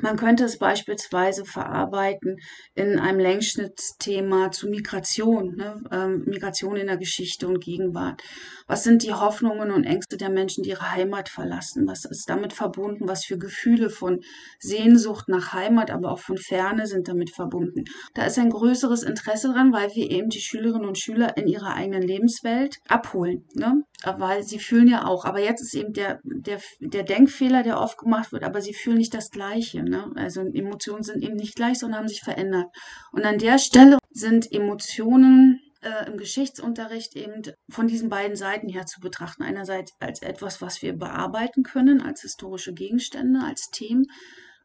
[0.01, 2.37] Man könnte es beispielsweise verarbeiten
[2.73, 5.83] in einem Längsschnittsthema zu Migration, ne?
[5.91, 8.21] ähm, Migration in der Geschichte und Gegenwart.
[8.67, 11.87] Was sind die Hoffnungen und Ängste der Menschen, die ihre Heimat verlassen?
[11.87, 13.07] Was ist damit verbunden?
[13.07, 14.21] Was für Gefühle von
[14.59, 17.83] Sehnsucht nach Heimat, aber auch von Ferne sind damit verbunden?
[18.15, 21.75] Da ist ein größeres Interesse dran, weil wir eben die Schülerinnen und Schüler in ihrer
[21.75, 23.45] eigenen Lebenswelt abholen.
[23.53, 23.83] Ne?
[24.03, 25.25] Weil sie fühlen ja auch.
[25.25, 28.97] Aber jetzt ist eben der, der, der Denkfehler, der oft gemacht wird, aber sie fühlen
[28.97, 29.82] nicht das Gleiche.
[29.85, 30.11] Ne?
[30.15, 32.67] Also Emotionen sind eben nicht gleich, sondern haben sich verändert.
[33.11, 38.85] Und an der Stelle sind Emotionen äh, im Geschichtsunterricht eben von diesen beiden Seiten her
[38.85, 39.43] zu betrachten.
[39.43, 44.05] Einerseits als etwas, was wir bearbeiten können, als historische Gegenstände, als Themen.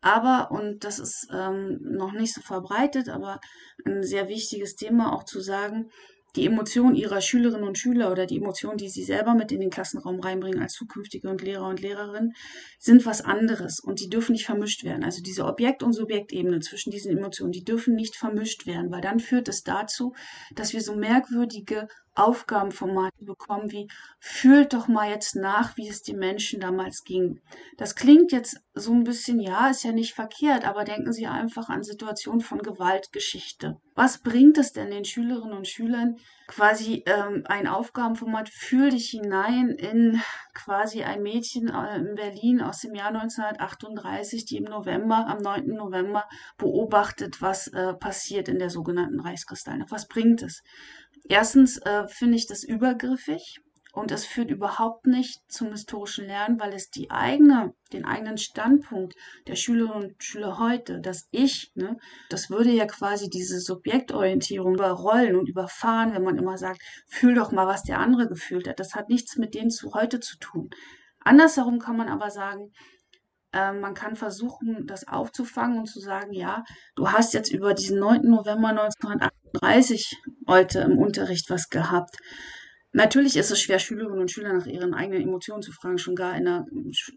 [0.00, 3.40] Aber, und das ist ähm, noch nicht so verbreitet, aber
[3.84, 5.90] ein sehr wichtiges Thema auch zu sagen,
[6.36, 9.70] die Emotionen ihrer Schülerinnen und Schüler oder die Emotionen, die sie selber mit in den
[9.70, 12.34] Klassenraum reinbringen als zukünftige und Lehrer und Lehrerinnen,
[12.78, 15.04] sind was anderes und die dürfen nicht vermischt werden.
[15.04, 19.20] Also diese Objekt- und Subjektebene zwischen diesen Emotionen, die dürfen nicht vermischt werden, weil dann
[19.20, 20.14] führt es dazu,
[20.54, 21.88] dass wir so merkwürdige
[22.18, 27.40] Aufgabenformate bekommen, wie fühlt doch mal jetzt nach, wie es den Menschen damals ging.
[27.76, 31.68] Das klingt jetzt so ein bisschen, ja, ist ja nicht verkehrt, aber denken Sie einfach
[31.68, 33.76] an Situationen von Gewaltgeschichte.
[33.94, 36.16] Was bringt es denn den Schülerinnen und Schülern,
[36.48, 40.20] quasi ähm, ein Aufgabenformat, fühl dich hinein in
[40.54, 45.66] quasi ein Mädchen äh, in Berlin aus dem Jahr 1938, die im November, am 9.
[45.66, 46.26] November
[46.56, 49.90] beobachtet, was äh, passiert in der sogenannten Reichskristallnacht.
[49.90, 50.62] Was bringt es?
[51.28, 53.60] Erstens äh, finde ich das übergriffig
[53.92, 59.14] und es führt überhaupt nicht zum historischen Lernen, weil es die eigene, den eigenen Standpunkt
[59.46, 61.96] der Schülerinnen und Schüler heute, das Ich, ne,
[62.30, 67.50] das würde ja quasi diese Subjektorientierung überrollen und überfahren, wenn man immer sagt, fühl doch
[67.50, 68.78] mal, was der andere gefühlt hat.
[68.78, 70.70] Das hat nichts mit denen zu heute zu tun.
[71.20, 72.72] Andersherum kann man aber sagen,
[73.52, 76.64] äh, man kann versuchen, das aufzufangen und zu sagen, ja,
[76.96, 78.22] du hast jetzt über diesen 9.
[78.22, 82.16] November 1938 heute im Unterricht was gehabt.
[82.92, 86.36] Natürlich ist es schwer, Schülerinnen und Schüler nach ihren eigenen Emotionen zu fragen, schon gar
[86.36, 86.64] in der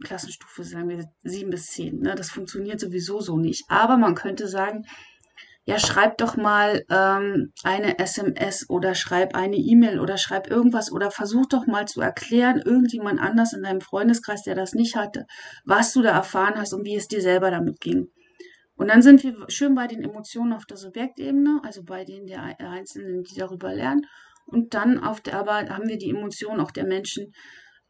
[0.04, 2.00] Klassenstufe, sagen wir, sieben bis zehn.
[2.00, 2.14] Ne?
[2.16, 3.64] Das funktioniert sowieso so nicht.
[3.70, 4.86] Aber man könnte sagen,
[5.66, 11.12] ja, schreib doch mal ähm, eine SMS oder schreib eine E-Mail oder schreib irgendwas oder
[11.12, 15.28] versuch doch mal zu erklären, irgendjemand anders in deinem Freundeskreis, der das nicht hatte,
[15.64, 18.10] was du da erfahren hast und wie es dir selber damit ging.
[18.76, 22.42] Und dann sind wir schön bei den Emotionen auf der Subjektebene, also bei denen der
[22.60, 24.08] Einzelnen, die darüber lernen.
[24.48, 27.32] Und dann auf der Arbeit haben wir die Emotionen auch der Menschen,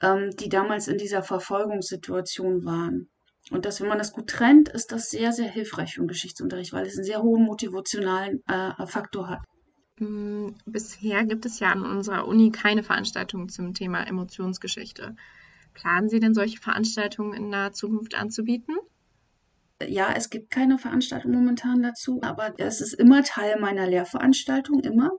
[0.02, 3.10] ähm, die damals in dieser Verfolgungssituation waren.
[3.50, 6.74] Und das, wenn man das gut trennt, ist das sehr, sehr hilfreich für den Geschichtsunterricht,
[6.74, 9.40] weil es einen sehr hohen motivationalen äh, Faktor hat.
[10.00, 15.16] Mm, bisher gibt es ja an unserer Uni keine Veranstaltungen zum Thema Emotionsgeschichte.
[15.74, 18.76] Planen Sie denn solche Veranstaltungen in naher Zukunft anzubieten?
[19.88, 25.12] Ja, es gibt keine Veranstaltung momentan dazu, aber es ist immer Teil meiner Lehrveranstaltung, immer.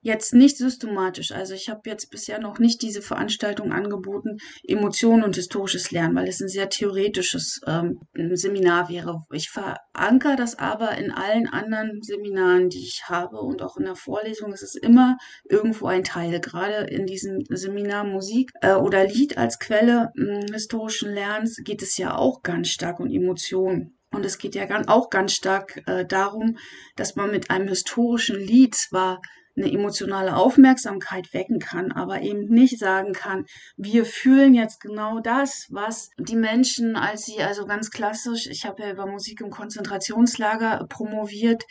[0.00, 1.32] Jetzt nicht systematisch.
[1.32, 6.28] Also ich habe jetzt bisher noch nicht diese Veranstaltung angeboten, Emotionen und historisches Lernen, weil
[6.28, 8.00] es ein sehr theoretisches ähm,
[8.32, 9.24] Seminar wäre.
[9.32, 13.96] Ich verankere das aber in allen anderen Seminaren, die ich habe und auch in der
[13.96, 14.52] Vorlesung.
[14.52, 15.16] Es ist immer
[15.48, 16.40] irgendwo ein Teil.
[16.40, 21.96] Gerade in diesem Seminar Musik äh, oder Lied als Quelle äh, historischen Lernens geht es
[21.96, 23.98] ja auch ganz stark um Emotionen.
[24.10, 26.56] Und es geht ja auch ganz stark äh, darum,
[26.96, 29.20] dass man mit einem historischen Lied zwar
[29.58, 33.44] eine emotionale Aufmerksamkeit wecken kann, aber eben nicht sagen kann,
[33.76, 38.82] wir fühlen jetzt genau das, was die Menschen, als sie also ganz klassisch, ich habe
[38.82, 41.64] ja über Musik im Konzentrationslager promoviert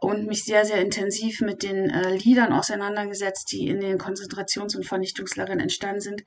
[0.00, 4.86] und mich sehr, sehr intensiv mit den äh, Liedern auseinandergesetzt, die in den Konzentrations- und
[4.86, 6.22] Vernichtungslagern entstanden sind.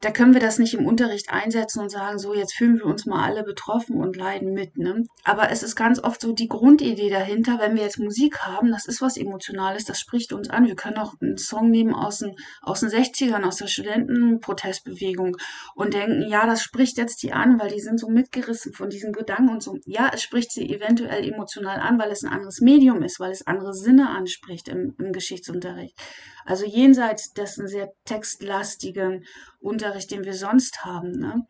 [0.00, 3.06] Da können wir das nicht im Unterricht einsetzen und sagen, so jetzt fühlen wir uns
[3.06, 4.76] mal alle betroffen und leiden mit.
[4.76, 5.04] Ne?
[5.22, 8.86] Aber es ist ganz oft so die Grundidee dahinter, wenn wir jetzt Musik haben, das
[8.86, 10.66] ist was Emotionales, das spricht uns an.
[10.66, 15.36] Wir können auch einen Song nehmen aus den, aus den 60ern, aus der Studentenprotestbewegung
[15.74, 19.12] und denken, ja, das spricht jetzt die an, weil die sind so mitgerissen von diesen
[19.12, 19.78] Gedanken und so.
[19.84, 23.46] Ja, es spricht sie eventuell emotional an, weil es ein anderes Medium ist, weil es
[23.46, 25.98] andere Sinne anspricht im, im Geschichtsunterricht.
[26.44, 29.24] Also jenseits dessen sehr textlastigen
[29.60, 31.10] Unterricht, den wir sonst haben.
[31.12, 31.46] Ne?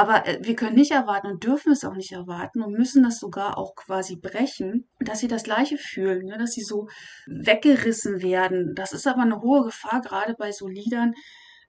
[0.00, 3.18] Aber äh, wir können nicht erwarten und dürfen es auch nicht erwarten und müssen das
[3.18, 6.38] sogar auch quasi brechen, dass sie das Gleiche fühlen, ne?
[6.38, 6.88] dass sie so
[7.26, 8.72] weggerissen werden.
[8.74, 11.12] Das ist aber eine hohe Gefahr, gerade bei so Liedern,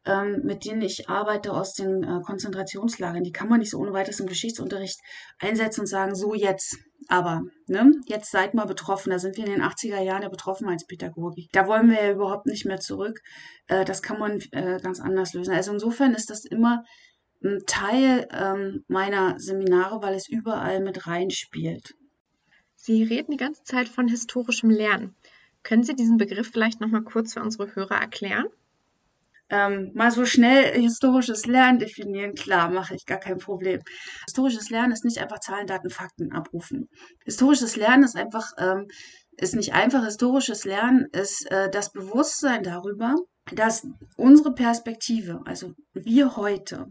[0.05, 3.23] ähm, mit denen ich arbeite aus den äh, Konzentrationslagern.
[3.23, 5.01] Die kann man nicht so ohne weiteres im Geschichtsunterricht
[5.37, 6.77] einsetzen und sagen, so jetzt.
[7.09, 9.09] Aber ne, jetzt seid mal betroffen.
[9.09, 11.49] Da sind wir in den 80er Jahren der Betroffenheitspädagogik.
[11.51, 13.19] Da wollen wir ja überhaupt nicht mehr zurück.
[13.67, 15.53] Äh, das kann man äh, ganz anders lösen.
[15.53, 16.85] Also insofern ist das immer
[17.43, 21.95] ein Teil ähm, meiner Seminare, weil es überall mit reinspielt.
[22.75, 25.15] Sie reden die ganze Zeit von historischem Lernen.
[25.63, 28.47] Können Sie diesen Begriff vielleicht noch mal kurz für unsere Hörer erklären?
[29.51, 33.81] ähm, mal so schnell historisches Lernen definieren, klar, mache ich gar kein Problem.
[34.25, 36.89] Historisches Lernen ist nicht einfach Zahlen, Daten, Fakten abrufen.
[37.25, 38.87] Historisches Lernen ist einfach, ähm,
[39.37, 40.05] ist nicht einfach.
[40.05, 43.15] Historisches Lernen ist äh, das Bewusstsein darüber,
[43.53, 43.87] dass
[44.17, 46.87] unsere Perspektive, also wir heute,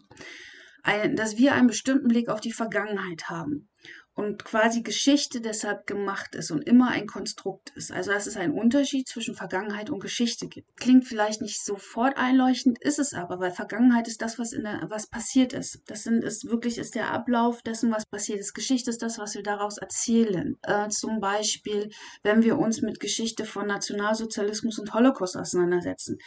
[0.82, 3.68] ein, dass wir einen bestimmten Blick auf die Vergangenheit haben
[4.14, 7.92] und quasi Geschichte deshalb gemacht ist und immer ein Konstrukt ist.
[7.92, 10.76] Also dass es einen Unterschied zwischen Vergangenheit und Geschichte gibt.
[10.76, 14.86] Klingt vielleicht nicht sofort einleuchtend, ist es aber, weil Vergangenheit ist das, was in der,
[14.88, 15.82] was passiert ist.
[15.86, 18.54] Das sind, ist wirklich ist der Ablauf dessen, was passiert ist.
[18.54, 20.58] Geschichte ist das, was wir daraus erzählen.
[20.62, 21.90] Äh, zum Beispiel,
[22.22, 26.18] wenn wir uns mit Geschichte von Nationalsozialismus und Holocaust auseinandersetzen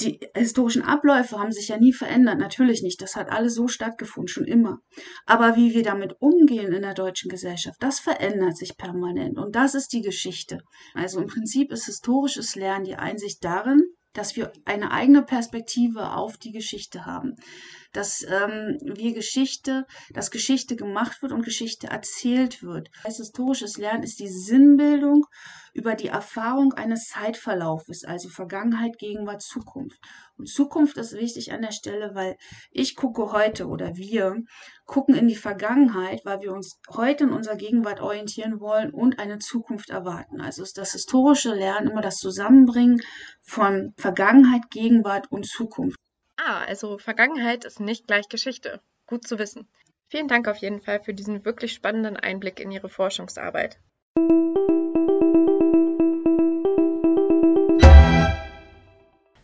[0.00, 3.00] die historischen Abläufe haben sich ja nie verändert, natürlich nicht.
[3.02, 4.80] Das hat alles so stattgefunden, schon immer.
[5.26, 9.38] Aber wie wir damit umgehen in der deutschen Gesellschaft, das verändert sich permanent.
[9.38, 10.62] Und das ist die Geschichte.
[10.94, 16.36] Also im Prinzip ist historisches Lernen die Einsicht darin, dass wir eine eigene Perspektive auf
[16.36, 17.36] die Geschichte haben.
[17.92, 22.88] Dass ähm, wir Geschichte, dass Geschichte gemacht wird und Geschichte erzählt wird.
[23.04, 25.26] Das historisches Lernen ist die Sinnbildung
[25.72, 29.98] über die Erfahrung eines Zeitverlaufes, also Vergangenheit, Gegenwart, Zukunft.
[30.36, 32.36] Und Zukunft ist wichtig an der Stelle, weil
[32.70, 34.42] ich gucke heute oder wir
[34.90, 39.38] gucken in die Vergangenheit, weil wir uns heute in unserer Gegenwart orientieren wollen und eine
[39.38, 40.40] Zukunft erwarten.
[40.40, 43.00] Also ist das historische Lernen immer das Zusammenbringen
[43.40, 45.96] von Vergangenheit, Gegenwart und Zukunft.
[46.36, 48.80] Ah, also Vergangenheit ist nicht gleich Geschichte.
[49.06, 49.68] Gut zu wissen.
[50.08, 53.78] Vielen Dank auf jeden Fall für diesen wirklich spannenden Einblick in Ihre Forschungsarbeit.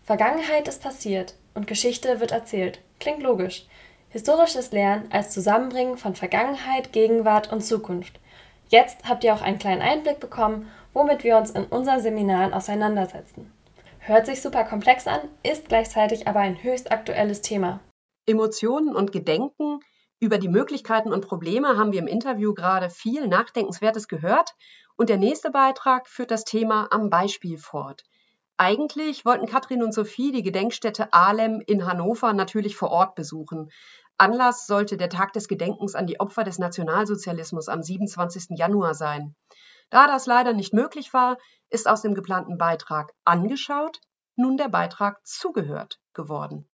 [0.02, 2.80] Vergangenheit ist passiert und Geschichte wird erzählt.
[2.98, 3.68] Klingt logisch.
[4.08, 8.20] Historisches Lernen als Zusammenbringen von Vergangenheit, Gegenwart und Zukunft.
[8.68, 13.52] Jetzt habt ihr auch einen kleinen Einblick bekommen, womit wir uns in unseren Seminaren auseinandersetzen.
[13.98, 17.80] Hört sich super komplex an, ist gleichzeitig aber ein höchst aktuelles Thema.
[18.26, 19.80] Emotionen und Gedenken
[20.20, 24.54] über die Möglichkeiten und Probleme haben wir im Interview gerade viel Nachdenkenswertes gehört
[24.96, 28.04] und der nächste Beitrag führt das Thema am Beispiel fort.
[28.58, 33.70] Eigentlich wollten Katrin und Sophie die Gedenkstätte Ahlem in Hannover natürlich vor Ort besuchen.
[34.16, 38.56] Anlass sollte der Tag des Gedenkens an die Opfer des Nationalsozialismus am 27.
[38.56, 39.34] Januar sein.
[39.90, 41.36] Da das leider nicht möglich war,
[41.68, 44.00] ist aus dem geplanten Beitrag angeschaut
[44.36, 46.66] nun der Beitrag zugehört geworden.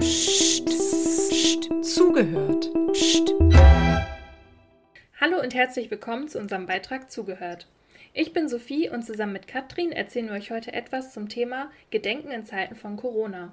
[0.00, 2.57] Psst, psst, zugehört.
[5.20, 7.66] Hallo und herzlich willkommen zu unserem Beitrag Zugehört.
[8.14, 12.30] Ich bin Sophie und zusammen mit Katrin erzählen wir euch heute etwas zum Thema Gedenken
[12.30, 13.52] in Zeiten von Corona.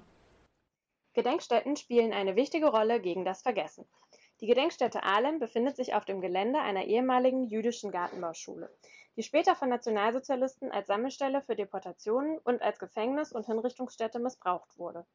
[1.16, 3.88] Gedenkstätten spielen eine wichtige Rolle gegen das Vergessen.
[4.42, 8.70] Die Gedenkstätte Ahlem befindet sich auf dem Gelände einer ehemaligen jüdischen Gartenbauschule,
[9.18, 15.08] die später von Nationalsozialisten als Sammelstelle für Deportationen und als Gefängnis und Hinrichtungsstätte missbraucht wurde.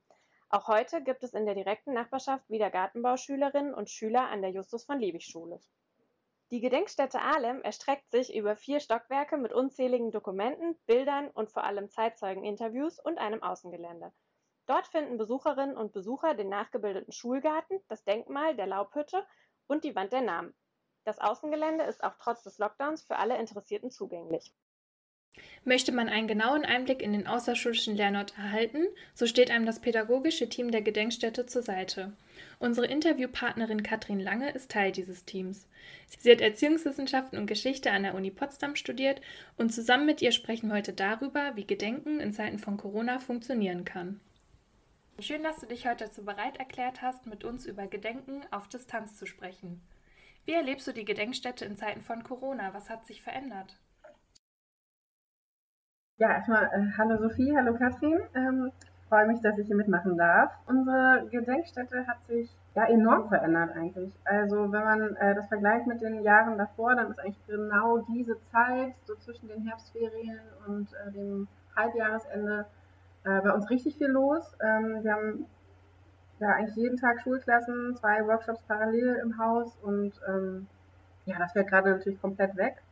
[0.49, 4.83] Auch heute gibt es in der direkten Nachbarschaft wieder Gartenbauschülerinnen und Schüler an der Justus
[4.83, 5.61] von Liebig Schule.
[6.51, 11.89] Die Gedenkstätte Ahlem erstreckt sich über vier Stockwerke mit unzähligen Dokumenten, Bildern und vor allem
[11.89, 14.13] Zeitzeugeninterviews und einem Außengelände.
[14.67, 19.25] Dort finden Besucherinnen und Besucher den nachgebildeten Schulgarten, das Denkmal der Laubhütte
[19.69, 20.53] und die Wand der Namen.
[21.05, 24.53] Das Außengelände ist auch trotz des Lockdowns für alle Interessierten zugänglich.
[25.65, 30.49] Möchte man einen genauen Einblick in den außerschulischen Lernort erhalten, so steht einem das pädagogische
[30.49, 32.13] Team der Gedenkstätte zur Seite.
[32.59, 35.69] Unsere Interviewpartnerin Katrin Lange ist Teil dieses Teams.
[36.19, 39.21] Sie hat Erziehungswissenschaften und Geschichte an der Uni Potsdam studiert
[39.59, 43.85] und zusammen mit ihr sprechen wir heute darüber, wie Gedenken in Zeiten von Corona funktionieren
[43.85, 44.21] kann.
[45.19, 49.19] Schön, dass du dich heute dazu bereit erklärt hast, mit uns über Gedenken auf Distanz
[49.19, 49.83] zu sprechen.
[50.47, 52.73] Wie erlebst du die Gedenkstätte in Zeiten von Corona?
[52.73, 53.77] Was hat sich verändert?
[56.21, 58.21] Ja, erstmal äh, hallo Sophie, hallo Katrin.
[58.35, 58.73] Ähm,
[59.09, 60.53] freue mich, dass ich hier mitmachen darf.
[60.67, 64.13] Unsere Gedenkstätte hat sich ja enorm verändert eigentlich.
[64.27, 68.37] Also wenn man äh, das vergleicht mit den Jahren davor, dann ist eigentlich genau diese
[68.53, 72.67] Zeit, so zwischen den Herbstferien und äh, dem Halbjahresende,
[73.25, 74.45] äh, bei uns richtig viel los.
[74.63, 75.47] Ähm, wir haben
[76.39, 80.67] ja eigentlich jeden Tag Schulklassen, zwei Workshops parallel im Haus und ähm,
[81.25, 82.83] ja, das fällt gerade natürlich komplett weg.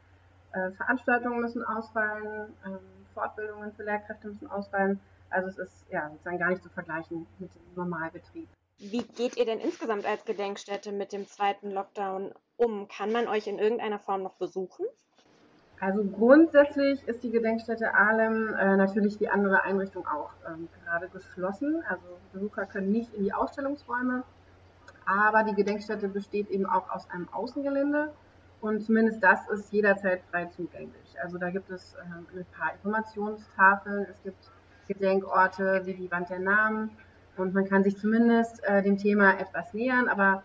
[0.53, 2.55] Äh, Veranstaltungen müssen ausfallen.
[2.64, 5.01] Ähm, Fortbildungen für Lehrkräfte müssen ausfallen.
[5.31, 8.49] Also es ist ja sozusagen gar nicht zu vergleichen mit dem Normalbetrieb.
[8.79, 12.87] Wie geht ihr denn insgesamt als Gedenkstätte mit dem zweiten Lockdown um?
[12.87, 14.87] Kann man euch in irgendeiner Form noch besuchen?
[15.81, 21.83] Also grundsätzlich ist die Gedenkstätte Ahlem äh, natürlich wie andere Einrichtungen auch ähm, gerade geschlossen.
[21.89, 24.23] Also Besucher können nicht in die Ausstellungsräume,
[25.07, 28.12] aber die Gedenkstätte besteht eben auch aus einem Außengelände
[28.61, 31.17] und zumindest das ist jederzeit frei zugänglich.
[31.23, 34.51] Also da gibt es ähm, ein paar Informationstafeln, es gibt
[34.89, 36.91] Gedenkorte wie die Wand der Namen
[37.37, 40.43] und man kann sich zumindest äh, dem Thema etwas nähern, aber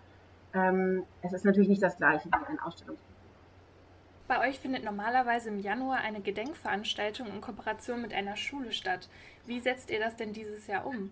[0.53, 3.13] ähm, es ist natürlich nicht das gleiche wie ein Ausstellungsbesuch.
[4.27, 9.09] Bei euch findet normalerweise im Januar eine Gedenkveranstaltung in Kooperation mit einer Schule statt.
[9.45, 11.11] Wie setzt ihr das denn dieses Jahr um?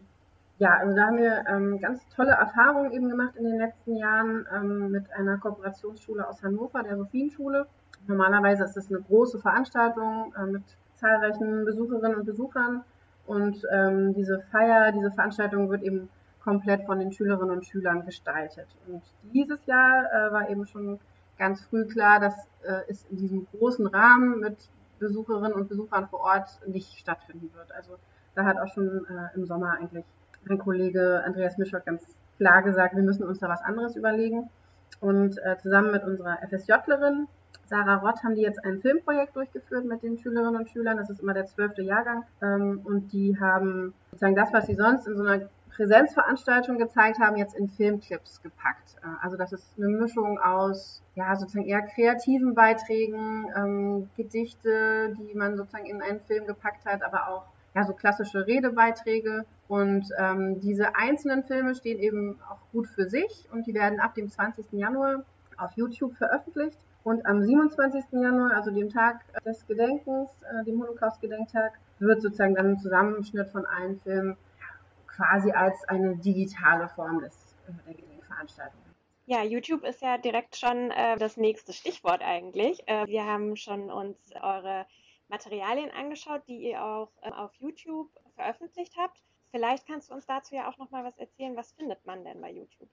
[0.59, 4.45] Ja, also da haben wir ähm, ganz tolle Erfahrungen eben gemacht in den letzten Jahren
[4.53, 7.65] ähm, mit einer Kooperationsschule aus Hannover, der Sophienschule.
[8.07, 10.63] Normalerweise ist es eine große Veranstaltung äh, mit
[10.95, 12.83] zahlreichen Besucherinnen und Besuchern
[13.25, 16.09] und ähm, diese Feier, diese Veranstaltung wird eben
[16.43, 18.67] komplett von den Schülerinnen und Schülern gestaltet.
[18.87, 19.01] Und
[19.33, 20.99] dieses Jahr äh, war eben schon
[21.37, 24.57] ganz früh klar, dass äh, es in diesem großen Rahmen mit
[24.99, 27.71] Besucherinnen und Besuchern vor Ort nicht stattfinden wird.
[27.71, 27.97] Also
[28.35, 30.05] da hat auch schon äh, im Sommer eigentlich
[30.45, 32.03] mein Kollege Andreas Mischok ganz
[32.37, 34.49] klar gesagt, wir müssen uns da was anderes überlegen.
[34.99, 37.27] Und äh, zusammen mit unserer FSJlerin
[37.71, 40.97] Sarah Rott haben die jetzt ein Filmprojekt durchgeführt mit den Schülerinnen und Schülern.
[40.97, 42.25] Das ist immer der zwölfte Jahrgang.
[42.41, 47.37] Ähm, und die haben sozusagen das, was sie sonst in so einer Präsenzveranstaltung gezeigt haben,
[47.37, 48.97] jetzt in Filmclips gepackt.
[49.01, 55.33] Äh, also das ist eine Mischung aus ja sozusagen eher kreativen Beiträgen, ähm, Gedichte, die
[55.33, 59.45] man sozusagen in einen Film gepackt hat, aber auch ja, so klassische Redebeiträge.
[59.67, 64.15] Und ähm, diese einzelnen Filme stehen eben auch gut für sich und die werden ab
[64.15, 64.65] dem 20.
[64.73, 65.23] Januar
[65.57, 66.77] auf YouTube veröffentlicht.
[67.03, 68.03] Und am 27.
[68.11, 73.65] Januar, also dem Tag des Gedenkens, äh, dem Holocaust-Gedenktag, wird sozusagen dann ein Zusammenschnitt von
[73.65, 74.37] allen Filmen
[75.07, 78.81] quasi als eine digitale Form des, äh, der Gedenkveranstaltung.
[79.25, 82.87] Ja, YouTube ist ja direkt schon äh, das nächste Stichwort eigentlich.
[82.87, 84.85] Äh, wir haben schon uns eure
[85.31, 89.23] Materialien angeschaut, die ihr auch äh, auf YouTube veröffentlicht habt.
[89.49, 91.55] Vielleicht kannst du uns dazu ja auch noch mal was erzählen.
[91.55, 92.89] Was findet man denn bei YouTube?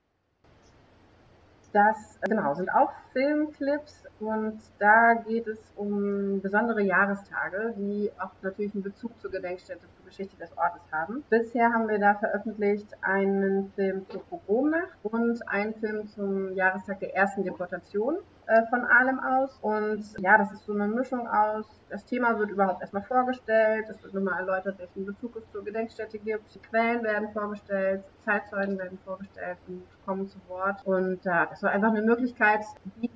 [1.72, 8.72] Das genau sind auch Filmclips und da geht es um besondere Jahrestage, die auch natürlich
[8.72, 11.24] einen Bezug zur Gedenkstätte, zur Geschichte des Ortes haben.
[11.28, 17.14] Bisher haben wir da veröffentlicht einen Film zur Pogromnacht und einen Film zum Jahrestag der
[17.14, 18.16] ersten Deportation
[18.48, 19.58] äh, von allem aus.
[19.60, 24.02] Und ja, das ist so eine Mischung aus, das Thema wird überhaupt erstmal vorgestellt, es
[24.02, 28.98] wird nochmal erläutert, welchen Bezug es zur Gedenkstätte gibt, die Quellen werden vorgestellt, Zeitzeugen werden
[29.04, 30.84] vorgestellt und kommen zu Wort.
[30.86, 32.64] Und ja, das soll einfach eine Möglichkeit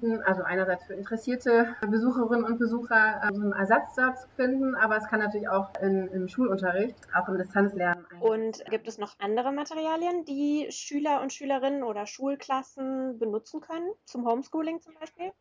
[0.02, 5.06] bieten, also einerseits für interessierte Besucherinnen und Besucher äh, so einen Ersatzsatz finden, aber es
[5.06, 8.04] kann natürlich auch in, im Schulunterricht, auch im Distanzlernen.
[8.20, 14.26] Und gibt es noch andere Materialien, die Schüler und Schülerinnen oder Schulklassen benutzen können, zum
[14.26, 15.32] Homeschooling zum Beispiel?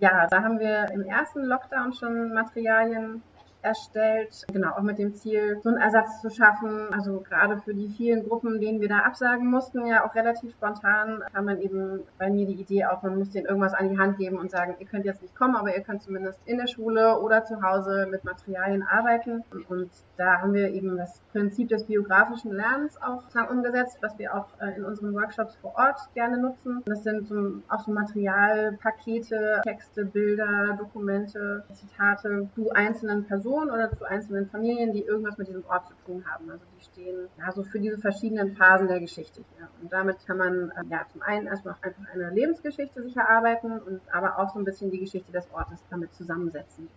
[0.00, 3.22] Ja, da haben wir im ersten Lockdown schon Materialien
[3.64, 6.92] erstellt, genau, auch mit dem Ziel, so einen Ersatz zu schaffen.
[6.92, 11.22] Also gerade für die vielen Gruppen, denen wir da absagen mussten, ja auch relativ spontan,
[11.32, 14.18] kam dann eben bei mir die Idee auf, man muss denen irgendwas an die Hand
[14.18, 17.20] geben und sagen, ihr könnt jetzt nicht kommen, aber ihr könnt zumindest in der Schule
[17.20, 19.42] oder zu Hause mit Materialien arbeiten.
[19.68, 24.46] Und da haben wir eben das Prinzip des biografischen Lernens auch umgesetzt, was wir auch
[24.60, 26.82] äh, in unseren Workshops vor Ort gerne nutzen.
[26.86, 33.96] Das sind so, auch so Materialpakete, Texte, Bilder, Dokumente, Zitate zu einzelnen Personen Personen oder
[33.96, 36.50] zu einzelnen Familien, die irgendwas mit diesem Ort zu tun haben.
[36.50, 39.68] Also die stehen ja so für diese verschiedenen Phasen der Geschichte hier.
[39.80, 44.00] Und damit kann man äh, ja zum einen erstmal einfach eine Lebensgeschichte sich erarbeiten und
[44.12, 46.88] aber auch so ein bisschen die Geschichte des Ortes damit zusammensetzen.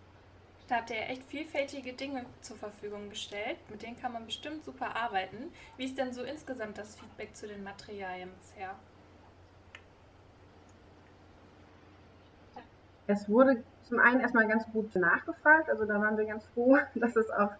[0.68, 3.56] Da habt ihr ja echt vielfältige Dinge zur Verfügung gestellt.
[3.70, 5.50] Mit denen kann man bestimmt super arbeiten.
[5.78, 8.74] Wie ist denn so insgesamt das Feedback zu den Materialien bisher?
[13.06, 15.70] Es wurde zum einen erstmal ganz gut nachgefragt.
[15.70, 17.50] Also da waren wir ganz froh, dass es auch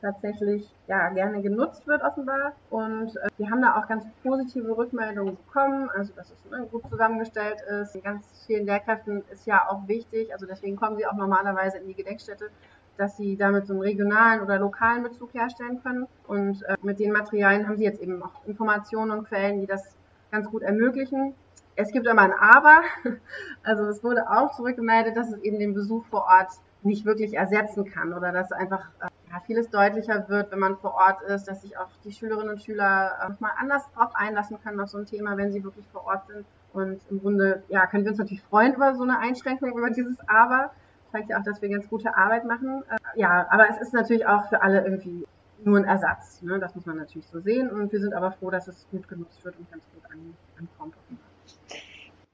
[0.00, 2.52] tatsächlich ja, gerne genutzt wird offenbar.
[2.70, 6.88] Und äh, wir haben da auch ganz positive Rückmeldungen bekommen, also dass es ne, gut
[6.88, 8.02] zusammengestellt ist.
[8.02, 11.94] Ganz vielen Lehrkräften ist ja auch wichtig, also deswegen kommen sie auch normalerweise in die
[11.94, 12.50] Gedenkstätte,
[12.96, 16.06] dass sie damit so einen regionalen oder lokalen Bezug herstellen können.
[16.26, 19.96] Und äh, mit den Materialien haben sie jetzt eben auch Informationen und Quellen, die das
[20.30, 21.34] ganz gut ermöglichen.
[21.76, 22.82] Es gibt aber ein Aber.
[23.62, 26.48] Also es wurde auch zurückgemeldet, dass es eben den Besuch vor Ort
[26.82, 30.94] nicht wirklich ersetzen kann oder dass einfach äh, ja, vieles deutlicher wird, wenn man vor
[30.94, 34.80] Ort ist, dass sich auch die Schülerinnen und Schüler äh, mal anders drauf einlassen können
[34.80, 36.46] auf so ein Thema, wenn sie wirklich vor Ort sind.
[36.72, 40.16] Und im Grunde, ja, können wir uns natürlich freuen über so eine Einschränkung, über dieses
[40.28, 40.70] Aber.
[41.12, 42.82] Zeigt ja auch, dass wir ganz gute Arbeit machen.
[42.88, 45.26] Äh, ja, aber es ist natürlich auch für alle irgendwie
[45.64, 46.40] nur ein Ersatz.
[46.42, 46.58] Ne?
[46.58, 47.70] Das muss man natürlich so sehen.
[47.70, 50.94] Und wir sind aber froh, dass es gut genutzt wird und ganz gut an, ankommt.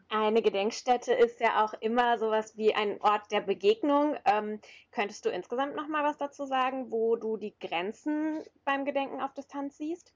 [0.09, 4.17] Eine Gedenkstätte ist ja auch immer sowas wie ein Ort der Begegnung.
[4.25, 4.61] Ähm,
[4.93, 9.35] könntest du insgesamt noch mal was dazu sagen, wo du die Grenzen beim Gedenken auf
[9.35, 10.15] Distanz siehst?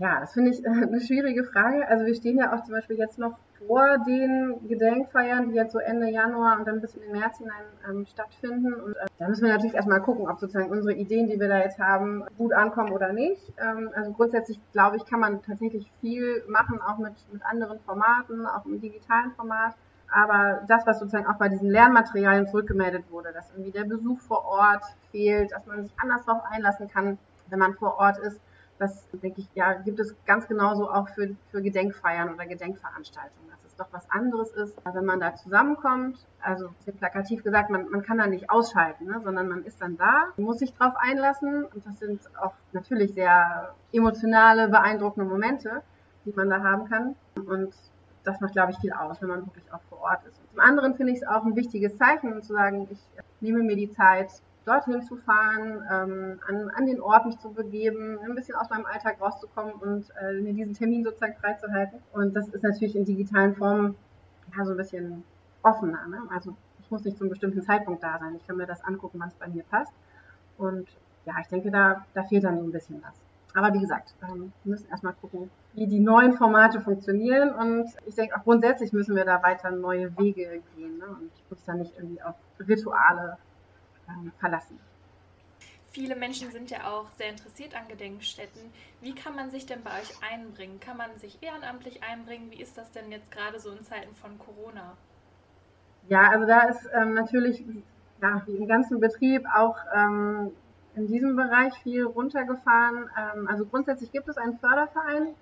[0.00, 1.86] Ja, das finde ich äh, eine schwierige Frage.
[1.86, 5.78] Also wir stehen ja auch zum Beispiel jetzt noch vor den Gedenkfeiern, die jetzt so
[5.78, 8.74] Ende Januar und dann bis in den März hinein ähm, stattfinden.
[8.74, 11.58] Und äh, da müssen wir natürlich erstmal gucken, ob sozusagen unsere Ideen, die wir da
[11.58, 13.52] jetzt haben, gut ankommen oder nicht.
[13.58, 18.46] Ähm, also grundsätzlich glaube ich, kann man tatsächlich viel machen, auch mit, mit anderen Formaten,
[18.46, 19.74] auch im digitalen Format.
[20.12, 24.44] Aber das, was sozusagen auch bei diesen Lernmaterialien zurückgemeldet wurde, dass irgendwie der Besuch vor
[24.44, 24.82] Ort
[25.12, 28.40] fehlt, dass man sich anders darauf einlassen kann, wenn man vor Ort ist,
[28.80, 33.62] das, denke ich, ja, gibt es ganz genauso auch für, für Gedenkfeiern oder Gedenkveranstaltungen, dass
[33.66, 36.26] es doch was anderes ist, wenn man da zusammenkommt.
[36.40, 39.98] Also, sehr plakativ gesagt, man, man kann da nicht ausschalten, ne, sondern man ist dann
[39.98, 41.66] da, muss sich drauf einlassen.
[41.66, 45.82] Und das sind auch natürlich sehr emotionale, beeindruckende Momente,
[46.24, 47.16] die man da haben kann.
[47.34, 47.74] Und
[48.24, 50.40] das macht, glaube ich, viel aus, wenn man wirklich auch vor Ort ist.
[50.40, 52.98] Und zum anderen finde ich es auch ein wichtiges Zeichen, zu sagen, ich
[53.40, 54.30] nehme mir die Zeit,
[54.64, 58.86] dorthin zu fahren, ähm, an, an den Ort mich zu begeben, ein bisschen aus meinem
[58.86, 61.98] Alltag rauszukommen und äh, mir diesen Termin sozusagen freizuhalten.
[62.12, 63.96] Und das ist natürlich in digitalen Formen
[64.56, 65.24] ja so ein bisschen
[65.62, 66.06] offener.
[66.08, 66.18] Ne?
[66.30, 68.34] Also ich muss nicht zu einem bestimmten Zeitpunkt da sein.
[68.36, 69.92] Ich kann mir das angucken, wann es bei mir passt.
[70.58, 70.88] Und
[71.24, 73.14] ja, ich denke, da, da fehlt dann so ein bisschen was.
[73.54, 77.52] Aber wie gesagt, ähm, wir müssen erstmal gucken, wie die neuen Formate funktionieren.
[77.52, 81.06] Und ich denke auch grundsätzlich müssen wir da weiter neue Wege gehen ne?
[81.06, 83.38] und uns da nicht irgendwie auf Rituale
[84.10, 84.78] ähm, verlassen.
[85.92, 88.72] Viele Menschen sind ja auch sehr interessiert an Gedenkstätten.
[89.00, 90.78] Wie kann man sich denn bei euch einbringen?
[90.78, 92.50] Kann man sich ehrenamtlich einbringen?
[92.52, 94.96] Wie ist das denn jetzt gerade so in Zeiten von Corona?
[96.08, 97.64] Ja, also da ist ähm, natürlich
[98.22, 100.52] ja, wie im ganzen Betrieb auch ähm,
[100.94, 103.10] in diesem Bereich viel runtergefahren.
[103.18, 105.34] Ähm, also grundsätzlich gibt es einen Förderverein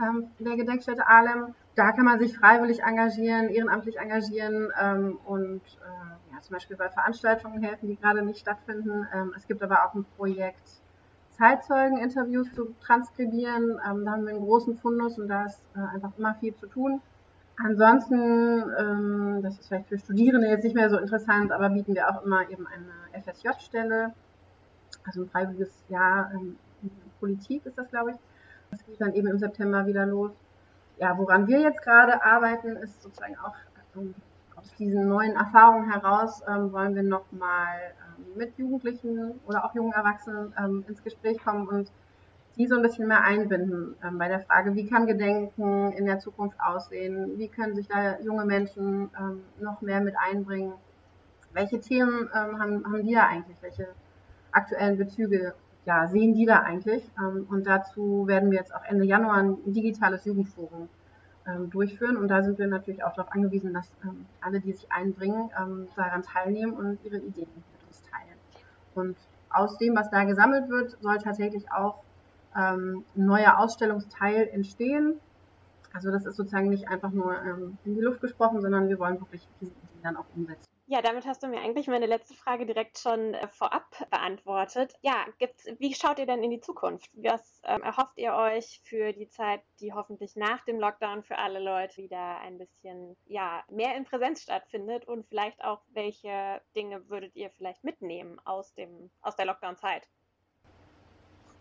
[0.00, 1.54] ähm, der Gedenkstätte Ahlem.
[1.74, 7.62] Da kann man sich freiwillig engagieren, ehrenamtlich engagieren ähm, und äh, zum Beispiel bei Veranstaltungen
[7.62, 9.06] helfen, die gerade nicht stattfinden.
[9.14, 10.82] Ähm, es gibt aber auch ein Projekt,
[11.30, 13.80] Zeitzeugen-Interviews zu transkribieren.
[13.88, 16.66] Ähm, da haben wir einen großen Fundus und da ist äh, einfach immer viel zu
[16.66, 17.00] tun.
[17.56, 22.08] Ansonsten, ähm, das ist vielleicht für Studierende jetzt nicht mehr so interessant, aber bieten wir
[22.08, 24.12] auch immer eben eine FSJ-Stelle,
[25.04, 26.56] also ein freiwilliges Jahr in
[27.20, 28.16] Politik ist das, glaube ich.
[28.70, 30.32] Das geht dann eben im September wieder los.
[30.98, 33.54] Ja, woran wir jetzt gerade arbeiten, ist sozusagen auch
[34.62, 37.78] aus diesen neuen Erfahrungen heraus ähm, wollen wir nochmal
[38.18, 41.90] ähm, mit Jugendlichen oder auch jungen Erwachsenen ähm, ins Gespräch kommen und
[42.56, 46.18] die so ein bisschen mehr einbinden ähm, bei der Frage, wie kann Gedenken in der
[46.20, 50.74] Zukunft aussehen, wie können sich da junge Menschen ähm, noch mehr mit einbringen,
[51.52, 53.88] welche Themen ähm, haben, haben die da eigentlich, welche
[54.52, 55.54] aktuellen Bezüge
[55.84, 57.02] ja, sehen die da eigentlich?
[57.48, 60.88] Und dazu werden wir jetzt auch Ende Januar ein digitales Jugendforum
[61.46, 62.16] ähm, durchführen.
[62.16, 65.88] Und da sind wir natürlich auch darauf angewiesen, dass ähm, alle, die sich einbringen, ähm,
[65.96, 68.38] daran teilnehmen und ihre Ideen mit uns teilen.
[68.94, 69.16] Und
[69.50, 72.02] aus dem, was da gesammelt wird, soll tatsächlich auch
[72.56, 75.20] ähm, ein neuer Ausstellungsteil entstehen.
[75.92, 79.20] Also das ist sozusagen nicht einfach nur ähm, in die Luft gesprochen, sondern wir wollen
[79.20, 80.71] wirklich diese Ideen dann auch umsetzen.
[80.86, 84.94] Ja, damit hast du mir eigentlich meine letzte Frage direkt schon äh, vorab beantwortet.
[85.00, 87.08] Ja, gibt's, wie schaut ihr denn in die Zukunft?
[87.14, 91.60] Was ähm, erhofft ihr euch für die Zeit, die hoffentlich nach dem Lockdown für alle
[91.60, 95.06] Leute wieder ein bisschen ja, mehr in Präsenz stattfindet?
[95.06, 100.08] Und vielleicht auch, welche Dinge würdet ihr vielleicht mitnehmen aus, dem, aus der Lockdown-Zeit?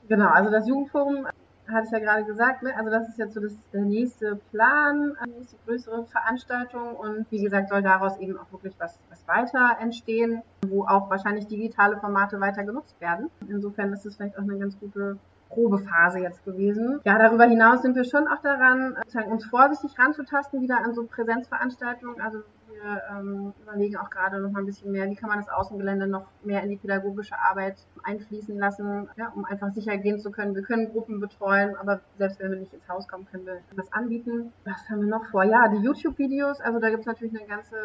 [0.07, 1.27] Genau, also das Jugendforum
[1.67, 2.75] hatte ich ja gerade gesagt, ne?
[2.75, 7.41] also das ist jetzt so das, der nächste Plan, die nächste größere Veranstaltung und wie
[7.41, 12.39] gesagt soll daraus eben auch wirklich was, was weiter entstehen, wo auch wahrscheinlich digitale Formate
[12.39, 13.29] weiter genutzt werden.
[13.47, 15.17] Insofern ist es vielleicht auch eine ganz gute
[15.49, 16.99] Probephase jetzt gewesen.
[17.03, 18.95] Ja, darüber hinaus sind wir schon auch daran,
[19.29, 22.21] uns vorsichtig ranzutasten wieder an so Präsenzveranstaltungen.
[22.21, 22.39] Also
[22.83, 26.07] wir ähm, überlegen auch gerade noch mal ein bisschen mehr, wie kann man das Außengelände
[26.07, 30.55] noch mehr in die pädagogische Arbeit einfließen lassen, ja, um einfach sicher gehen zu können.
[30.55, 33.91] Wir können Gruppen betreuen, aber selbst wenn wir nicht ins Haus kommen, können wir was
[33.93, 34.51] anbieten.
[34.65, 35.43] Was haben wir noch vor?
[35.43, 36.61] Ja, die YouTube-Videos.
[36.61, 37.75] Also da gibt es natürlich eine ganze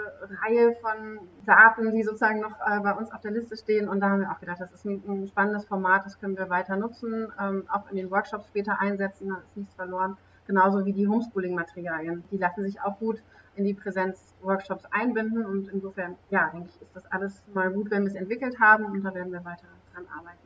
[0.43, 3.89] Reihe von Daten, die sozusagen noch äh, bei uns auf der Liste stehen.
[3.89, 6.49] Und da haben wir auch gedacht, das ist ein, ein spannendes Format, das können wir
[6.49, 10.17] weiter nutzen, ähm, auch in den Workshops später einsetzen, da ist nichts verloren.
[10.47, 12.25] Genauso wie die Homeschooling-Materialien.
[12.31, 13.21] Die lassen sich auch gut
[13.57, 15.45] in die Präsenzworkshops einbinden.
[15.45, 18.85] Und insofern, ja, denke ich, ist das alles mal gut, wenn wir es entwickelt haben
[18.85, 20.39] und da werden wir weiter dran arbeiten.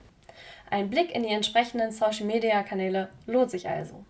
[0.72, 4.06] Ein Blick in die entsprechenden Social-Media-Kanäle lohnt sich also.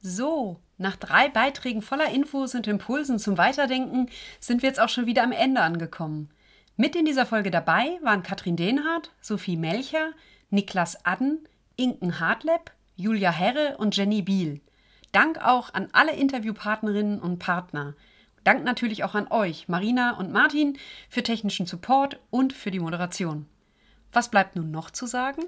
[0.00, 4.08] So, nach drei Beiträgen voller Infos und Impulsen zum Weiterdenken
[4.40, 6.30] sind wir jetzt auch schon wieder am Ende angekommen.
[6.76, 10.10] Mit in dieser Folge dabei waren Katrin Dehnhardt, Sophie Melcher,
[10.50, 11.46] Niklas Adden,
[11.76, 14.62] Inken Hartleb, Julia Herre und Jenny Biel.
[15.12, 17.94] Dank auch an alle Interviewpartnerinnen und Partner.
[18.42, 20.78] Dank natürlich auch an euch, Marina und Martin,
[21.10, 23.46] für technischen Support und für die Moderation.
[24.12, 25.42] Was bleibt nun noch zu sagen?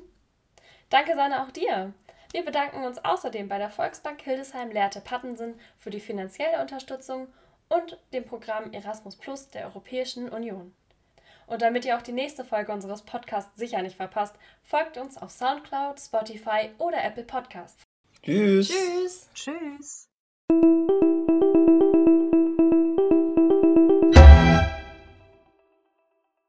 [0.91, 1.95] Danke, Sanne, auch dir.
[2.33, 7.29] Wir bedanken uns außerdem bei der Volksbank Hildesheim Lehrte Pattensen für die finanzielle Unterstützung
[7.71, 10.75] und dem Programm Erasmus Plus der Europäischen Union.
[11.49, 15.31] Und damit ihr auch die nächste Folge unseres Podcasts sicher nicht verpasst, folgt uns auf
[15.31, 17.83] Soundcloud, Spotify oder Apple Podcasts.
[18.23, 18.69] Tschüss.
[18.69, 19.31] Tschüss.
[19.35, 20.09] Tschüss.